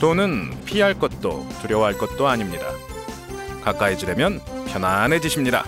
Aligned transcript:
돈은 0.00 0.64
피할 0.64 0.98
것도 0.98 1.48
두려워할 1.62 1.94
것도 1.96 2.26
아닙니다. 2.26 2.66
가까이 3.62 3.96
지려면 3.96 4.40
편안해지십니다. 4.66 5.64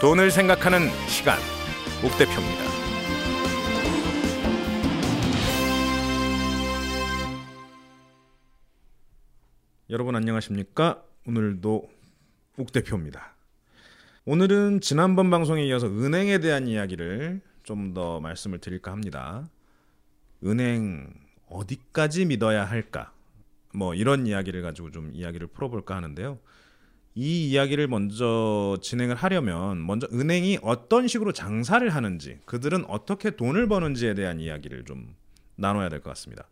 돈을 0.00 0.30
생각하는 0.30 0.88
시간, 1.08 1.38
옥 2.04 2.16
대표입니다. 2.18 2.70
여러분 9.90 10.14
안녕하십니까? 10.16 11.02
오늘도 11.26 11.88
옥 12.58 12.72
대표입니다. 12.72 13.34
오늘은 14.24 14.80
지난번 14.80 15.30
방송에 15.30 15.64
이어서 15.66 15.86
은행에 15.88 16.38
대한 16.38 16.66
이야기를 16.66 17.40
좀 17.62 17.94
더 17.94 18.18
말씀을 18.20 18.58
드릴까 18.58 18.90
합니다. 18.90 19.48
은행 20.44 21.12
어디까지 21.50 22.24
믿어야 22.26 22.64
할까? 22.64 23.12
뭐 23.74 23.94
이런 23.94 24.26
이야기를 24.26 24.62
가지고 24.62 24.90
좀 24.90 25.10
이야기를 25.14 25.48
풀어볼까 25.48 25.96
하는데요. 25.96 26.38
이 27.14 27.50
이야기를 27.50 27.88
먼저 27.88 28.78
진행을 28.80 29.16
하려면 29.16 29.84
먼저 29.84 30.08
은행이 30.12 30.60
어떤 30.62 31.08
식으로 31.08 31.32
장사를 31.32 31.88
하는지, 31.88 32.38
그들은 32.46 32.84
어떻게 32.86 33.30
돈을 33.30 33.68
버는지에 33.68 34.14
대한 34.14 34.40
이야기를 34.40 34.84
좀 34.84 35.14
나눠야 35.56 35.88
될 35.88 36.00
것 36.00 36.10
같습니다. 36.10 36.48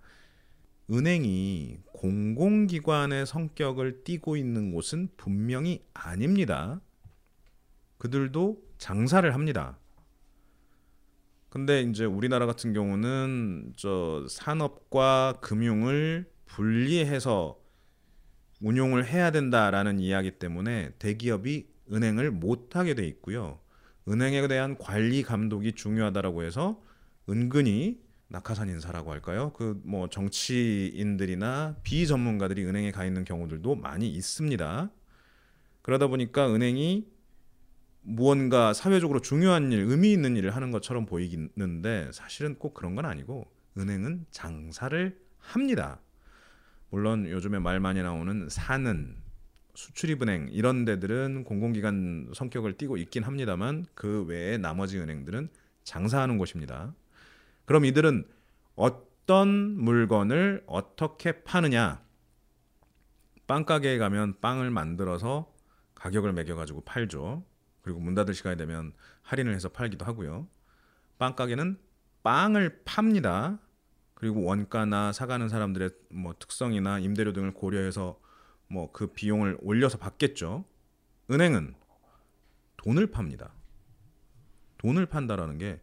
은행이 0.90 1.78
공공기관의 1.92 3.26
성격을 3.26 4.04
띠고 4.04 4.36
있는 4.36 4.72
곳은 4.72 5.08
분명히 5.16 5.84
아닙니다. 5.94 6.80
그들도 7.98 8.60
장사를 8.78 9.32
합니다. 9.34 9.78
근데 11.48 11.80
이제 11.82 12.04
우리나라 12.04 12.46
같은 12.46 12.72
경우는 12.72 13.72
저 13.76 14.26
산업과 14.28 15.38
금융을 15.40 16.30
분리해서 16.46 17.58
운용을 18.60 19.06
해야 19.06 19.30
된다라는 19.30 19.98
이야기 20.00 20.32
때문에 20.32 20.90
대기업이 20.98 21.68
은행을 21.92 22.30
못 22.32 22.76
하게 22.76 22.94
돼 22.94 23.06
있고요. 23.06 23.60
은행에 24.08 24.46
대한 24.48 24.76
관리 24.78 25.22
감독이 25.22 25.72
중요하다라고 25.72 26.42
해서 26.42 26.82
은근히 27.28 28.00
낙하산 28.28 28.68
인사라고 28.68 29.10
할까요? 29.12 29.52
그 29.54 29.80
뭐 29.84 30.08
정치인들이나 30.08 31.76
비전문가들이 31.82 32.64
은행에 32.66 32.90
가 32.90 33.04
있는 33.06 33.24
경우들도 33.24 33.76
많이 33.76 34.08
있습니다. 34.10 34.90
그러다 35.82 36.08
보니까 36.08 36.52
은행이 36.52 37.06
무언가 38.08 38.72
사회적으로 38.72 39.20
중요한 39.20 39.70
일, 39.70 39.80
의미 39.80 40.12
있는 40.12 40.34
일을 40.36 40.56
하는 40.56 40.70
것처럼 40.70 41.04
보이는데 41.04 42.08
사실은 42.12 42.54
꼭 42.58 42.72
그런 42.72 42.94
건 42.94 43.04
아니고 43.04 43.46
은행은 43.76 44.24
장사를 44.30 45.20
합니다. 45.36 46.00
물론 46.88 47.28
요즘에 47.28 47.58
말 47.58 47.80
많이 47.80 48.02
나오는 48.02 48.48
사는 48.48 49.14
수출입은행 49.74 50.48
이런 50.52 50.86
데들은 50.86 51.44
공공기관 51.44 52.30
성격을 52.34 52.78
띠고 52.78 52.96
있긴 52.96 53.24
합니다만 53.24 53.84
그 53.94 54.24
외에 54.24 54.56
나머지 54.56 54.98
은행들은 54.98 55.50
장사하는 55.84 56.38
곳입니다. 56.38 56.94
그럼 57.66 57.84
이들은 57.84 58.26
어떤 58.74 59.48
물건을 59.48 60.64
어떻게 60.66 61.42
파느냐? 61.42 62.02
빵가게에 63.46 63.98
가면 63.98 64.40
빵을 64.40 64.70
만들어서 64.70 65.52
가격을 65.94 66.32
매겨가지고 66.32 66.82
팔죠. 66.82 67.44
그리고 67.82 68.00
문 68.00 68.14
닫을 68.14 68.34
시간이 68.34 68.56
되면 68.56 68.92
할인을 69.22 69.54
해서 69.54 69.68
팔기도 69.68 70.04
하고요. 70.04 70.48
빵 71.18 71.34
가게는 71.34 71.78
빵을 72.22 72.82
팝니다. 72.84 73.58
그리고 74.14 74.44
원가나 74.44 75.12
사가는 75.12 75.48
사람들의 75.48 75.90
뭐 76.10 76.34
특성이나 76.38 76.98
임대료 76.98 77.32
등을 77.32 77.54
고려해서 77.54 78.20
뭐 78.68 78.92
그 78.92 79.08
비용을 79.08 79.58
올려서 79.60 79.98
받겠죠. 79.98 80.64
은행은 81.30 81.74
돈을 82.78 83.08
팝니다. 83.08 83.52
돈을 84.78 85.06
판다라는 85.06 85.58
게 85.58 85.80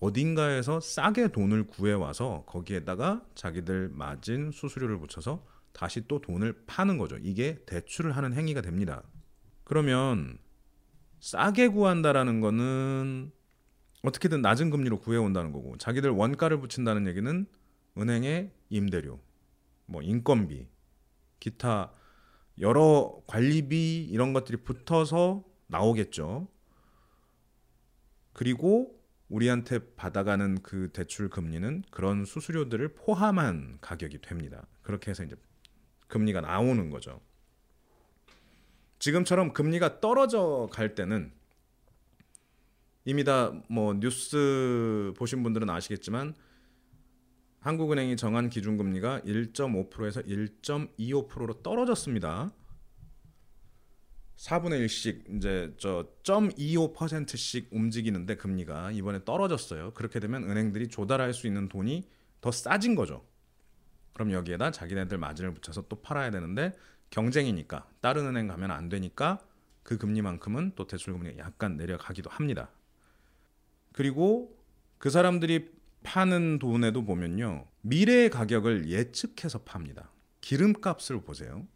어딘가에서 0.00 0.80
싸게 0.80 1.28
돈을 1.28 1.66
구해 1.66 1.92
와서 1.92 2.44
거기에다가 2.46 3.24
자기들 3.34 3.90
마진 3.90 4.50
수수료를 4.50 4.98
붙여서 4.98 5.46
다시 5.72 6.06
또 6.06 6.20
돈을 6.20 6.64
파는 6.66 6.98
거죠. 6.98 7.16
이게 7.18 7.62
대출을 7.66 8.16
하는 8.16 8.34
행위가 8.34 8.60
됩니다. 8.60 9.02
그러면 9.64 10.38
싸게 11.24 11.68
구한다라는 11.68 12.42
거는 12.42 13.32
어떻게든 14.02 14.42
낮은 14.42 14.68
금리로 14.68 15.00
구해온다는 15.00 15.52
거고 15.52 15.78
자기들 15.78 16.10
원가를 16.10 16.60
붙인다는 16.60 17.06
얘기는 17.06 17.46
은행의 17.96 18.52
임대료, 18.68 19.18
뭐 19.86 20.02
인건비, 20.02 20.68
기타 21.40 21.94
여러 22.60 23.22
관리비 23.26 24.04
이런 24.04 24.34
것들이 24.34 24.58
붙어서 24.58 25.42
나오겠죠. 25.68 26.46
그리고 28.34 29.02
우리한테 29.30 29.94
받아가는 29.94 30.60
그 30.60 30.90
대출 30.92 31.30
금리는 31.30 31.84
그런 31.90 32.26
수수료들을 32.26 32.96
포함한 32.96 33.78
가격이 33.80 34.20
됩니다. 34.20 34.66
그렇게 34.82 35.10
해서 35.10 35.24
이제 35.24 35.36
금리가 36.08 36.42
나오는 36.42 36.90
거죠. 36.90 37.22
지금처럼 39.04 39.52
금리가 39.52 40.00
떨어져 40.00 40.66
갈 40.72 40.94
때는 40.94 41.30
이미 43.04 43.22
다 43.22 43.52
뭐 43.68 43.92
뉴스 43.92 45.12
보신 45.18 45.42
분들은 45.42 45.68
아시겠지만 45.68 46.34
한국은행이 47.60 48.16
정한 48.16 48.48
기준금리가 48.48 49.20
1.5%에서 49.20 50.22
1.25%로 50.22 51.62
떨어졌습니다. 51.62 52.50
4분의 54.36 54.86
1씩 54.86 55.36
이제 55.36 55.74
저 55.76 56.08
0.25%씩 56.22 57.68
움직이는데 57.72 58.36
금리가 58.36 58.92
이번에 58.92 59.22
떨어졌어요. 59.26 59.92
그렇게 59.92 60.18
되면 60.18 60.44
은행들이 60.44 60.88
조달할 60.88 61.34
수 61.34 61.46
있는 61.46 61.68
돈이 61.68 62.08
더 62.40 62.50
싸진 62.50 62.94
거죠. 62.94 63.22
그럼 64.14 64.32
여기에다 64.32 64.70
자기네들 64.70 65.18
마진을 65.18 65.52
붙여서 65.52 65.88
또 65.90 66.00
팔아야 66.00 66.30
되는데 66.30 66.72
경쟁이니까 67.10 67.88
다른 68.00 68.26
은행 68.26 68.48
가면 68.48 68.70
안 68.70 68.88
되니까 68.88 69.38
그 69.82 69.98
금리만큼은 69.98 70.72
또 70.74 70.86
대출 70.86 71.12
금리가 71.12 71.38
약간 71.38 71.76
내려가기도 71.76 72.30
합니다. 72.30 72.70
그리고 73.92 74.56
그 74.98 75.10
사람들이 75.10 75.70
파는 76.02 76.58
돈에도 76.58 77.04
보면요. 77.04 77.66
미래의 77.82 78.30
가격을 78.30 78.88
예측해서 78.90 79.60
팝니다. 79.60 80.10
기름값을 80.40 81.22
보세요. 81.22 81.66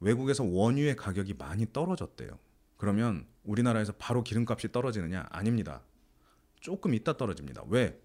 외국에서 0.00 0.44
원유의 0.44 0.96
가격이 0.96 1.34
많이 1.34 1.66
떨어졌대요. 1.72 2.38
그러면 2.76 3.26
우리나라에서 3.44 3.92
바로 3.92 4.22
기름값이 4.22 4.72
떨어지느냐? 4.72 5.26
아닙니다. 5.30 5.82
조금 6.60 6.94
있다 6.94 7.16
떨어집니다. 7.16 7.62
왜? 7.68 7.98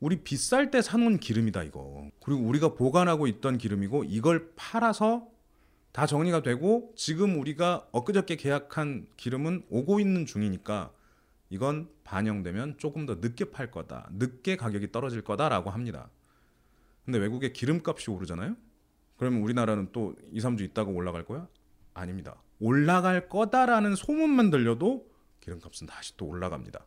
우리 0.00 0.22
비쌀 0.22 0.70
때 0.70 0.82
사놓은 0.82 1.18
기름이다 1.18 1.62
이거. 1.62 2.10
그리고 2.22 2.42
우리가 2.42 2.74
보관하고 2.74 3.26
있던 3.28 3.56
기름이고 3.56 4.04
이걸 4.04 4.52
팔아서 4.56 5.31
다 5.92 6.06
정리가 6.06 6.42
되고 6.42 6.92
지금 6.96 7.38
우리가 7.38 7.86
엊그저께 7.92 8.36
계약한 8.36 9.06
기름은 9.16 9.66
오고 9.68 10.00
있는 10.00 10.24
중이니까 10.24 10.90
이건 11.50 11.90
반영되면 12.04 12.78
조금 12.78 13.04
더 13.04 13.16
늦게 13.16 13.50
팔 13.50 13.70
거다. 13.70 14.08
늦게 14.12 14.56
가격이 14.56 14.90
떨어질 14.90 15.22
거다라고 15.22 15.68
합니다. 15.68 16.10
근데 17.04 17.18
외국에 17.18 17.52
기름값이 17.52 18.10
오르잖아요? 18.10 18.56
그러면 19.18 19.42
우리나라는 19.42 19.90
또 19.92 20.14
2, 20.32 20.40
3주 20.40 20.62
있다가 20.62 20.90
올라갈 20.90 21.26
거야? 21.26 21.46
아닙니다. 21.92 22.42
올라갈 22.58 23.28
거다라는 23.28 23.94
소문만 23.94 24.50
들려도 24.50 25.10
기름값은 25.40 25.86
다시 25.86 26.16
또 26.16 26.26
올라갑니다. 26.26 26.86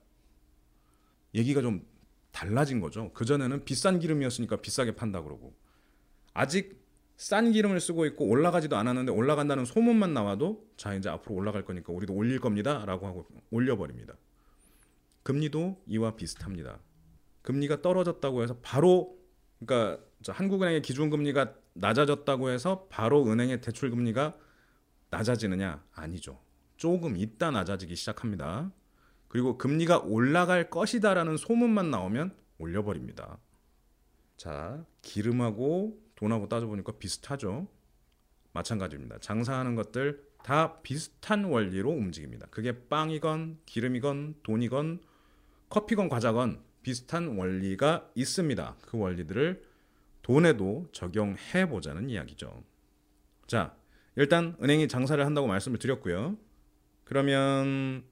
얘기가 1.35 1.61
좀 1.61 1.85
달라진 2.31 2.79
거죠. 2.79 3.13
그전에는 3.13 3.66
비싼 3.66 3.99
기름이었으니까 3.99 4.58
비싸게 4.58 4.96
판다 4.96 5.22
그러고 5.22 5.53
아직 6.34 6.84
싼 7.17 7.52
기름을 7.52 7.79
쓰고 7.79 8.06
있고 8.08 8.26
올라가지도 8.28 8.76
않았는데 8.76 9.12
올라간다는 9.12 9.66
소문만 9.66 10.14
나와도 10.14 10.67
자 10.76 10.94
이제 10.94 11.09
앞으로 11.09 11.35
올라갈 11.35 11.64
거니까 11.64 11.94
우리도 11.94 12.14
올릴 12.14 12.40
겁니다라고 12.40 13.08
하고 13.08 13.26
올려버립니다. 13.52 14.16
금리도 15.23 15.82
이와 15.88 16.16
비슷합니다. 16.16 16.79
금리가 17.41 17.82
떨어졌다고 17.82 18.44
해서 18.44 18.58
바로 18.62 19.17
그러니까 19.59 20.03
한국은행의 20.28 20.82
기준금리가 20.82 21.56
낮아졌다고 21.73 22.50
해서 22.50 22.88
바로 22.90 23.26
은행의 23.26 23.61
대출 23.61 23.90
금리가 23.90 24.35
낮아지느냐 25.09 25.84
아니죠. 25.94 26.40
조금 26.76 27.16
있다 27.16 27.52
낮아지기 27.52 27.96
시작합니다. 27.96 28.72
그리고 29.29 29.58
금리가 29.58 30.00
올라갈 30.00 30.70
것이다라는 30.70 31.38
소문만 31.38 31.91
나오면 31.91 32.35
올려버립니다. 32.58 33.38
자 34.38 34.85
기름하고 35.02 36.04
돈하고 36.16 36.47
따져보니까 36.47 36.94
비슷하죠. 36.94 37.67
마찬가지입니다. 38.53 39.20
장사하는 39.20 39.76
것들 39.76 40.23
다 40.44 40.82
비슷한 40.82 41.46
원리로 41.46 41.90
움직입니다. 41.90 42.47
그게 42.52 42.88
빵이건 42.88 43.59
기름이건 43.66 44.35
돈이건 44.44 45.02
커피건 45.70 46.08
과자건 46.08 46.64
비슷한 46.84 47.35
원리가 47.35 48.09
있습니다. 48.16 48.78
그 48.82 48.97
원리들을 48.97 49.64
돈에도 50.22 50.88
적용해 50.91 51.67
보자는 51.70 52.09
이야기죠. 52.09 52.64
자, 53.47 53.76
일단 54.16 54.56
은행이 54.61 54.88
장사를 54.88 55.23
한다고 55.23 55.47
말씀을 55.47 55.79
드렸고요. 55.79 56.38
그러면 57.03 58.03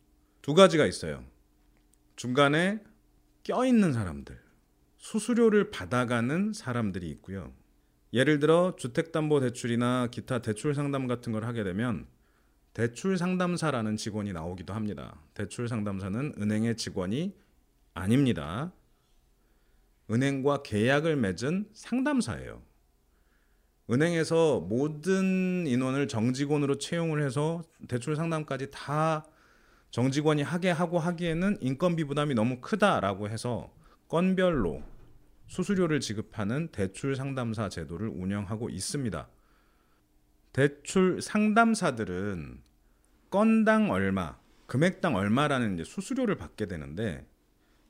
두 0.42 0.54
가지가 0.54 0.86
있어요. 0.86 1.24
중간에 2.16 2.84
껴있는 3.44 3.94
사람들, 3.94 4.40
수수료를 4.98 5.72
받아가는 5.72 6.54
사람들이 6.54 7.10
있고요. 7.12 7.54
예를 8.14 8.40
들어 8.40 8.76
주택담보대출이나 8.78 10.08
기타 10.12 10.40
대출 10.40 10.76
상담 10.76 11.08
같은 11.08 11.34
걸 11.34 11.46
하게 11.46 11.64
되면 11.64 12.06
대출 12.74 13.18
상담사라는 13.18 13.98
직원이 13.98 14.32
나오기도 14.34 14.74
합니다. 14.74 15.20
대출 15.34 15.68
상담사는 15.68 16.36
은행의 16.40 16.78
직원이 16.78 17.36
아닙니다. 17.96 18.72
은행과 20.12 20.62
계약을 20.62 21.16
맺은 21.16 21.70
상담사예요. 21.74 22.62
은행에서 23.90 24.60
모든 24.60 25.66
인원을 25.66 26.08
정직원으로 26.08 26.78
채용을 26.78 27.24
해서 27.24 27.64
대출 27.88 28.16
상담까지 28.16 28.70
다 28.72 29.26
정직원이 29.90 30.44
하게 30.44 30.70
하고 30.70 31.00
하기에는 31.00 31.58
인건비 31.62 32.04
부담이 32.06 32.36
너무 32.36 32.62
크다라고 32.62 33.30
해서 33.30 33.74
건별로 34.08 34.84
수수료를 35.48 36.00
지급하는 36.00 36.70
대출 36.70 37.16
상담사 37.16 37.70
제도를 37.70 38.08
운영하고 38.10 38.70
있습니다. 38.70 39.28
대출 40.52 41.22
상담사들은 41.22 42.62
건당 43.30 43.90
얼마, 43.92 44.38
금액당 44.68 45.16
얼마라는 45.16 45.84
수수료를 45.84 46.36
받게 46.36 46.68
되는데 46.68 47.28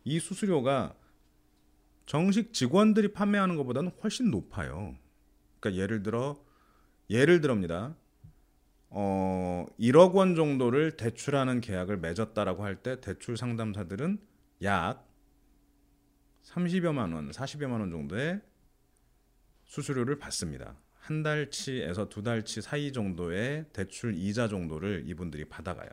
이 0.04 0.20
수수료가 0.20 0.96
정식 2.06 2.54
직원들이 2.54 3.14
판매하는 3.14 3.56
것보다는 3.58 3.92
훨씬 4.04 4.32
높아요. 4.32 4.96
그러니까 5.60 5.82
예를 5.82 6.04
들어 6.04 6.36
예를 7.10 7.42
들어입니다. 7.42 7.96
어 8.90 9.66
1억 9.80 10.14
원 10.14 10.36
정도를 10.36 10.92
대출하는 10.98 11.62
계약을 11.62 11.98
맺었다라고 11.98 12.64
할 12.64 12.76
때 12.78 13.00
대출 13.00 13.38
상담사들은 13.38 14.20
약 14.64 15.08
30여만 16.44 17.14
원, 17.14 17.32
40여만 17.32 17.80
원 17.80 17.90
정도의 17.90 18.42
수수료를 19.66 20.20
받습니다. 20.20 20.76
한 21.00 21.24
달치에서 21.24 22.10
두 22.10 22.22
달치 22.22 22.62
사이 22.62 22.92
정도의 22.92 23.66
대출 23.74 24.14
이자 24.16 24.48
정도를 24.48 25.04
이분들이 25.08 25.46
받아가요. 25.46 25.90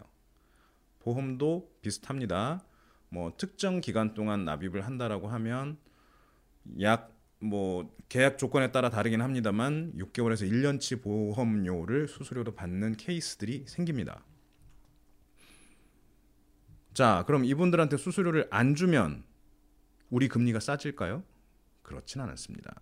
보험도 1.00 1.73
비슷합니다. 1.82 2.64
뭐 3.08 3.32
특정 3.37 3.81
기간 3.81 4.14
동안 4.14 4.44
납입을 4.44 4.87
한다라고 4.87 5.29
하면 5.29 5.79
약 6.81 7.20
뭐 7.41 7.97
계약 8.08 8.38
조건에 8.38 8.70
따라 8.70 8.91
다르긴 8.91 9.23
합니다만 9.23 9.93
6개월에서 9.97 10.49
1년치 10.49 11.02
보험료를 11.02 12.06
수수료로 12.06 12.55
받는 12.55 12.97
케이스들이 12.97 13.64
생깁니다. 13.67 14.23
자, 16.93 17.25
그럼 17.26 17.44
이분들한테 17.44 17.97
수수료를 17.97 18.47
안 18.50 18.75
주면 18.75 19.25
우리 20.10 20.28
금리가 20.28 20.60
싸질까요? 20.60 21.22
그렇진 21.82 22.20
않습니다. 22.20 22.80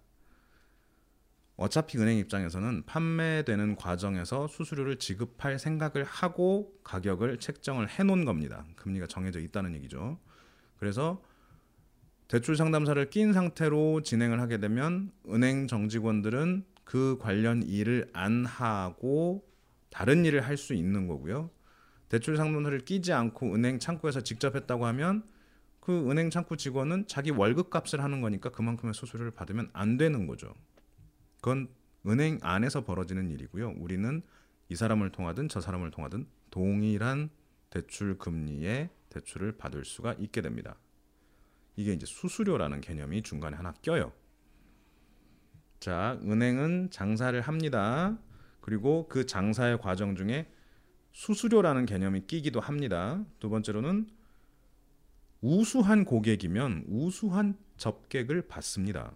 어차피 1.56 1.98
은행 1.98 2.18
입장에서는 2.18 2.84
판매되는 2.86 3.76
과정에서 3.76 4.46
수수료를 4.46 4.98
지급할 4.98 5.58
생각을 5.58 6.04
하고 6.04 6.72
가격을 6.84 7.38
책정을 7.40 7.88
해 7.88 8.04
놓은 8.04 8.24
겁니다. 8.24 8.64
금리가 8.76 9.06
정해져 9.06 9.40
있다는 9.40 9.74
얘기죠. 9.74 10.18
그래서 10.78 11.22
대출 12.28 12.56
상담사를 12.56 13.10
낀 13.10 13.32
상태로 13.32 14.02
진행을 14.02 14.40
하게 14.40 14.58
되면 14.58 15.10
은행 15.28 15.66
정직원들은 15.66 16.64
그 16.84 17.18
관련 17.20 17.62
일을 17.62 18.08
안 18.12 18.46
하고 18.46 19.44
다른 19.90 20.24
일을 20.24 20.42
할 20.42 20.56
수 20.56 20.74
있는 20.74 21.08
거고요. 21.08 21.50
대출 22.08 22.36
상담사를 22.36 22.78
끼지 22.80 23.12
않고 23.12 23.54
은행 23.54 23.78
창구에서 23.78 24.20
직접 24.20 24.54
했다고 24.54 24.86
하면 24.86 25.24
그 25.88 26.10
은행 26.10 26.28
창구 26.28 26.58
직원은 26.58 27.06
자기 27.06 27.30
월급 27.30 27.70
값을 27.70 28.04
하는 28.04 28.20
거니까 28.20 28.50
그만큼의 28.50 28.92
수수료를 28.92 29.30
받으면 29.30 29.70
안 29.72 29.96
되는 29.96 30.26
거죠. 30.26 30.52
그건 31.36 31.70
은행 32.06 32.38
안에서 32.42 32.84
벌어지는 32.84 33.30
일이고요. 33.30 33.76
우리는 33.78 34.20
이 34.68 34.76
사람을 34.76 35.12
통하든 35.12 35.48
저 35.48 35.62
사람을 35.62 35.90
통하든 35.90 36.26
동일한 36.50 37.30
대출 37.70 38.18
금리의 38.18 38.90
대출을 39.08 39.56
받을 39.56 39.86
수가 39.86 40.12
있게 40.18 40.42
됩니다. 40.42 40.76
이게 41.76 41.94
이제 41.94 42.04
수수료라는 42.04 42.82
개념이 42.82 43.22
중간에 43.22 43.56
하나 43.56 43.72
껴요. 43.80 44.12
자, 45.80 46.20
은행은 46.22 46.90
장사를 46.90 47.40
합니다. 47.40 48.18
그리고 48.60 49.08
그 49.08 49.24
장사의 49.24 49.78
과정 49.78 50.16
중에 50.16 50.52
수수료라는 51.12 51.86
개념이 51.86 52.26
끼기도 52.26 52.60
합니다. 52.60 53.24
두 53.38 53.48
번째로는 53.48 54.17
우수한 55.40 56.04
고객이면 56.04 56.84
우수한 56.88 57.56
접객을 57.76 58.48
받습니다. 58.48 59.12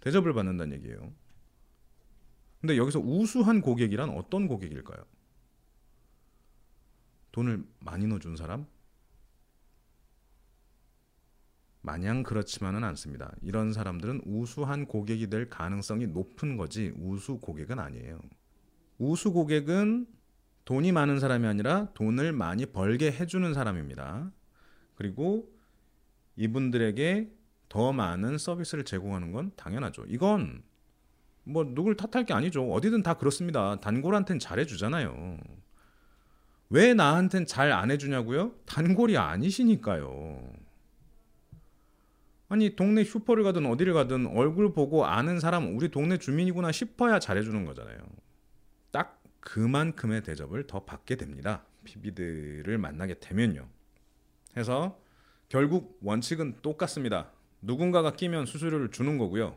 대접을 0.00 0.34
받는다는 0.34 0.76
얘기예요. 0.76 1.12
근데 2.60 2.76
여기서 2.76 3.00
우수한 3.00 3.60
고객이란 3.60 4.10
어떤 4.10 4.48
고객일까요? 4.48 5.04
돈을 7.32 7.64
많이 7.80 8.06
넣어준 8.06 8.36
사람? 8.36 8.66
마냥 11.82 12.24
그렇지만은 12.24 12.82
않습니다. 12.82 13.32
이런 13.42 13.72
사람들은 13.72 14.22
우수한 14.26 14.86
고객이 14.86 15.28
될 15.28 15.48
가능성이 15.48 16.08
높은 16.08 16.56
거지 16.56 16.92
우수 16.98 17.38
고객은 17.38 17.78
아니에요. 17.78 18.20
우수 18.98 19.32
고객은 19.32 20.06
돈이 20.64 20.90
많은 20.90 21.20
사람이 21.20 21.46
아니라 21.46 21.92
돈을 21.94 22.32
많이 22.32 22.66
벌게 22.66 23.12
해주는 23.12 23.54
사람입니다. 23.54 24.32
그리고 24.96 25.48
이분들에게 26.36 27.30
더 27.68 27.92
많은 27.92 28.38
서비스를 28.38 28.84
제공하는 28.84 29.32
건 29.32 29.52
당연하죠. 29.56 30.04
이건 30.08 30.62
뭐 31.44 31.64
누굴 31.64 31.96
탓할 31.96 32.26
게 32.26 32.34
아니죠. 32.34 32.70
어디든 32.72 33.02
다 33.02 33.14
그렇습니다. 33.14 33.78
단골한텐 33.80 34.38
잘해주잖아요. 34.40 35.38
왜 36.70 36.94
나한텐 36.94 37.46
잘 37.46 37.72
안 37.72 37.90
해주냐고요? 37.90 38.52
단골이 38.66 39.16
아니시니까요. 39.16 40.52
아니 42.48 42.76
동네 42.76 43.04
슈퍼를 43.04 43.42
가든 43.42 43.66
어디를 43.66 43.92
가든 43.92 44.26
얼굴 44.28 44.72
보고 44.72 45.04
아는 45.04 45.40
사람 45.40 45.76
우리 45.76 45.88
동네 45.90 46.16
주민이구나 46.18 46.72
싶어야 46.72 47.18
잘해주는 47.18 47.64
거잖아요. 47.64 47.98
딱 48.90 49.22
그만큼의 49.40 50.22
대접을 50.22 50.66
더 50.66 50.84
받게 50.84 51.16
됩니다. 51.16 51.64
PB들을 51.84 52.78
만나게 52.78 53.18
되면요. 53.20 53.68
해서 54.56 55.00
결국 55.48 55.98
원칙은 56.02 56.60
똑같습니다. 56.62 57.30
누군가가 57.60 58.12
끼면 58.12 58.46
수수료를 58.46 58.90
주는 58.90 59.18
거고요. 59.18 59.56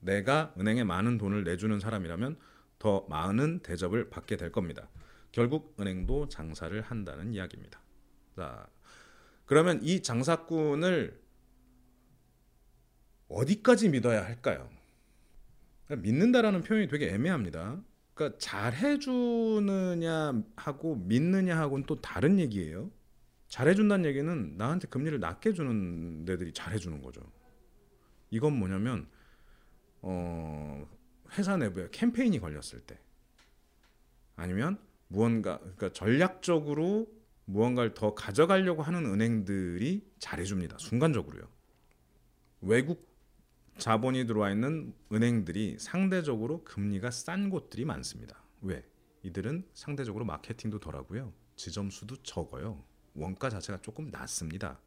내가 0.00 0.54
은행에 0.58 0.84
많은 0.84 1.18
돈을 1.18 1.44
내주는 1.44 1.78
사람이라면 1.78 2.38
더 2.78 3.06
많은 3.08 3.60
대접을 3.60 4.10
받게 4.10 4.36
될 4.36 4.50
겁니다. 4.52 4.88
결국 5.32 5.76
은행도 5.78 6.28
장사를 6.28 6.80
한다는 6.80 7.34
이야기입니다. 7.34 7.80
자, 8.36 8.66
그러면 9.44 9.80
이 9.82 10.02
장사꾼을 10.02 11.20
어디까지 13.28 13.90
믿어야 13.90 14.24
할까요? 14.24 14.68
믿는다라는 15.88 16.62
표현이 16.62 16.88
되게 16.88 17.10
애매합니다. 17.10 17.80
그러니까 18.14 18.38
잘 18.38 18.74
해주느냐 18.74 20.42
하고 20.56 20.96
믿느냐 20.96 21.58
하고는 21.58 21.84
또 21.86 22.00
다른 22.00 22.38
얘기예요. 22.38 22.90
잘해준다는 23.50 24.08
얘기는 24.08 24.56
나한테 24.56 24.88
금리를 24.88 25.18
낮게 25.18 25.52
주는 25.52 26.24
데들이 26.24 26.52
잘해주는 26.52 27.02
거죠. 27.02 27.20
이건 28.30 28.56
뭐냐면 28.56 29.08
어, 30.02 30.88
회사 31.32 31.56
내부에 31.56 31.88
캠페인이 31.90 32.38
걸렸을 32.38 32.80
때 32.86 32.98
아니면 34.36 34.78
무언가 35.08 35.58
그러니까 35.58 35.92
전략적으로 35.92 37.08
무언가를 37.44 37.92
더 37.94 38.14
가져가려고 38.14 38.82
하는 38.82 39.04
은행들이 39.04 40.08
잘해줍니다. 40.20 40.78
순간적으로요. 40.78 41.42
외국 42.60 43.10
자본이 43.78 44.26
들어와 44.26 44.52
있는 44.52 44.94
은행들이 45.12 45.76
상대적으로 45.80 46.62
금리가 46.62 47.10
싼 47.10 47.50
곳들이 47.50 47.84
많습니다. 47.84 48.44
왜? 48.60 48.84
이들은 49.22 49.66
상대적으로 49.74 50.24
마케팅도 50.24 50.78
덜하고요. 50.78 51.32
지점수도 51.56 52.22
적어요. 52.22 52.84
원가 53.14 53.50
자체가 53.50 53.80
조금 53.82 54.08
낮습니다. 54.10 54.80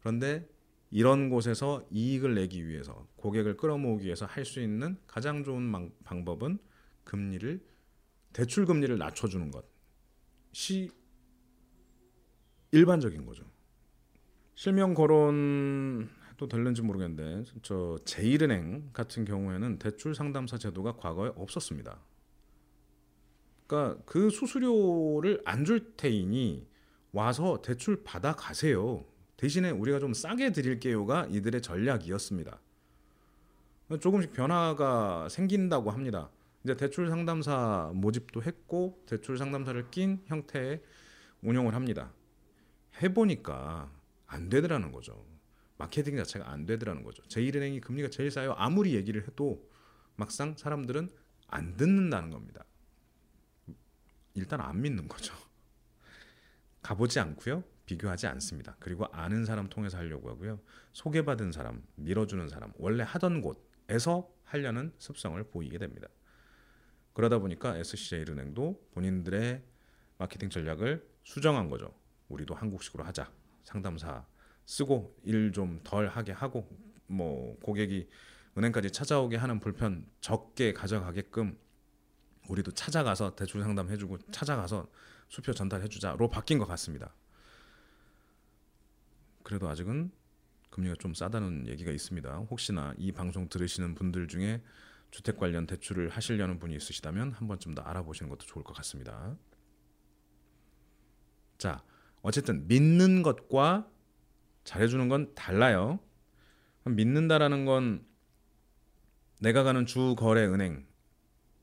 그런데 0.00 0.48
이런 0.90 1.28
곳에서 1.30 1.86
이익을 1.90 2.34
내기 2.34 2.66
위해서 2.66 3.06
고객을 3.16 3.56
끌어모으기 3.56 4.06
위해서 4.06 4.26
할 4.26 4.44
수 4.44 4.60
있는 4.60 4.96
가장 5.06 5.44
좋은 5.44 5.70
방법은 6.04 6.58
금리를 7.04 7.60
대출 8.32 8.66
금리를 8.66 8.96
낮춰주는 8.98 9.50
것이 10.52 10.90
일반적인 12.72 13.24
거죠. 13.26 13.44
실명 14.54 14.94
거론도 14.94 16.08
또 16.36 16.48
될는지 16.48 16.82
모르겠는데 16.82 17.50
저 17.62 17.98
제일은행 18.04 18.90
같은 18.92 19.24
경우에는 19.24 19.78
대출 19.78 20.14
상담사 20.14 20.58
제도가 20.58 20.96
과거에 20.96 21.30
없었습니다. 21.36 22.00
그러니까 23.66 24.02
그 24.04 24.30
수수료를 24.30 25.42
안 25.44 25.64
줄 25.64 25.96
테이니 25.96 26.66
와서 27.12 27.60
대출 27.62 28.02
받아 28.04 28.34
가세요. 28.34 29.04
대신에 29.36 29.70
우리가 29.70 29.98
좀 29.98 30.14
싸게 30.14 30.52
드릴게요가 30.52 31.26
이들의 31.30 31.62
전략이었습니다. 31.62 32.60
조금씩 34.00 34.32
변화가 34.32 35.28
생긴다고 35.28 35.90
합니다. 35.90 36.30
이제 36.62 36.76
대출 36.76 37.08
상담사 37.08 37.90
모집도 37.94 38.42
했고 38.42 39.02
대출 39.06 39.38
상담사를 39.38 39.90
낀 39.90 40.22
형태의 40.26 40.82
운영을 41.42 41.74
합니다. 41.74 42.12
해보니까 43.02 43.90
안 44.26 44.48
되더라는 44.48 44.92
거죠. 44.92 45.24
마케팅 45.78 46.16
자체가 46.16 46.50
안 46.50 46.66
되더라는 46.66 47.02
거죠. 47.02 47.22
제1은행이 47.24 47.80
금리가 47.80 48.10
제일 48.10 48.30
싸요. 48.30 48.54
아무리 48.58 48.94
얘기를 48.94 49.26
해도 49.26 49.66
막상 50.16 50.54
사람들은 50.56 51.10
안 51.48 51.76
듣는다는 51.76 52.30
겁니다. 52.30 52.64
일단 54.34 54.60
안 54.60 54.80
믿는 54.82 55.08
거죠. 55.08 55.34
가보지 56.82 57.20
않고요. 57.20 57.64
비교하지 57.86 58.26
않습니다. 58.28 58.76
그리고 58.78 59.06
아는 59.12 59.44
사람 59.44 59.68
통해서 59.68 59.98
하려고 59.98 60.30
하고요. 60.30 60.60
소개받은 60.92 61.52
사람, 61.52 61.82
밀어주는 61.96 62.48
사람, 62.48 62.72
원래 62.78 63.02
하던 63.04 63.42
곳에서 63.42 64.30
하려는 64.44 64.92
습성을 64.98 65.42
보이게 65.44 65.78
됩니다. 65.78 66.08
그러다 67.12 67.38
보니까 67.38 67.76
SCJ은행도 67.76 68.88
본인들의 68.92 69.62
마케팅 70.18 70.48
전략을 70.50 71.06
수정한 71.24 71.68
거죠. 71.68 71.92
우리도 72.28 72.54
한국식으로 72.54 73.04
하자. 73.04 73.30
상담사 73.64 74.24
쓰고 74.66 75.16
일 75.24 75.50
좀 75.52 75.80
덜 75.82 76.08
하게 76.08 76.32
하고 76.32 76.68
뭐 77.06 77.58
고객이 77.60 78.08
은행까지 78.56 78.90
찾아오게 78.92 79.36
하는 79.36 79.58
불편 79.60 80.06
적게 80.20 80.72
가져가게끔 80.72 81.58
우리도 82.48 82.72
찾아가서 82.72 83.34
대출 83.34 83.62
상담해주고 83.62 84.18
찾아가서 84.30 84.88
수표 85.30 85.52
전달해주자로 85.52 86.28
바뀐 86.28 86.58
것 86.58 86.66
같습니다. 86.66 87.14
그래도 89.44 89.68
아직은 89.68 90.10
금리가 90.70 90.96
좀 90.98 91.14
싸다는 91.14 91.68
얘기가 91.68 91.90
있습니다. 91.92 92.36
혹시나 92.50 92.92
이 92.98 93.12
방송 93.12 93.48
들으시는 93.48 93.94
분들 93.94 94.28
중에 94.28 94.62
주택 95.10 95.38
관련 95.38 95.66
대출을 95.66 96.10
하시려는 96.10 96.58
분이 96.58 96.76
있으시다면 96.76 97.32
한 97.32 97.48
번쯤 97.48 97.74
더 97.74 97.82
알아보시는 97.82 98.28
것도 98.28 98.46
좋을 98.46 98.64
것 98.64 98.74
같습니다. 98.76 99.36
자, 101.58 101.82
어쨌든 102.22 102.66
믿는 102.66 103.22
것과 103.22 103.88
잘해주는 104.64 105.08
건 105.08 105.34
달라요. 105.34 106.00
믿는다라는 106.84 107.64
건 107.64 108.04
내가 109.40 109.62
가는 109.62 109.86
주 109.86 110.16
거래 110.18 110.44
은행 110.44 110.89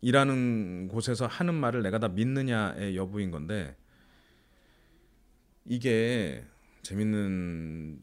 이라는 0.02 0.88
곳에서 0.90 1.26
하는 1.28 1.56
말을 1.56 1.82
내가 1.84 2.00
다 2.00 2.08
믿느냐의 2.08 2.96
여부인 2.96 3.32
건데 3.32 3.76
이게 5.66 6.46
재밌는 6.84 8.00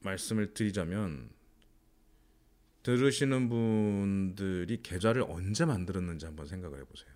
말씀을 0.00 0.54
드리자면 0.54 1.30
들으시는 2.82 3.48
분들이 3.48 4.82
계좌를 4.82 5.24
언제 5.28 5.64
만들었는지 5.64 6.26
한번 6.26 6.46
생각을 6.46 6.80
해보세요. 6.80 7.10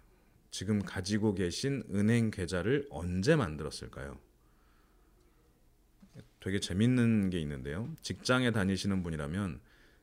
지금 0.50 0.80
가지고 0.80 1.34
계신 1.34 1.82
은행 1.92 2.30
계좌를 2.30 2.86
언제 2.90 3.36
만들었을까요? 3.36 4.18
되게 6.40 6.60
재밌는 6.60 7.30
게 7.30 7.38
있는데요. 7.40 7.94
직장에 8.00 8.50
다니시는 8.50 9.02
분이라면 9.02 9.60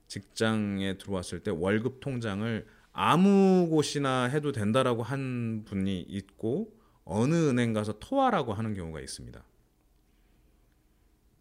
직장에 0.08 0.98
들어왔을 0.98 1.42
때 1.42 1.50
월급 1.50 2.00
통장을 2.00 2.68
아무 2.98 3.68
곳이나 3.70 4.24
해도 4.26 4.52
된다라고 4.54 5.04
한 5.04 5.64
분이 5.66 6.02
있고 6.08 6.74
어느 7.04 7.36
은행 7.50 7.74
가서 7.74 8.00
토하라고 8.00 8.54
하는 8.54 8.74
경우가 8.74 9.02
있습니다. 9.02 9.44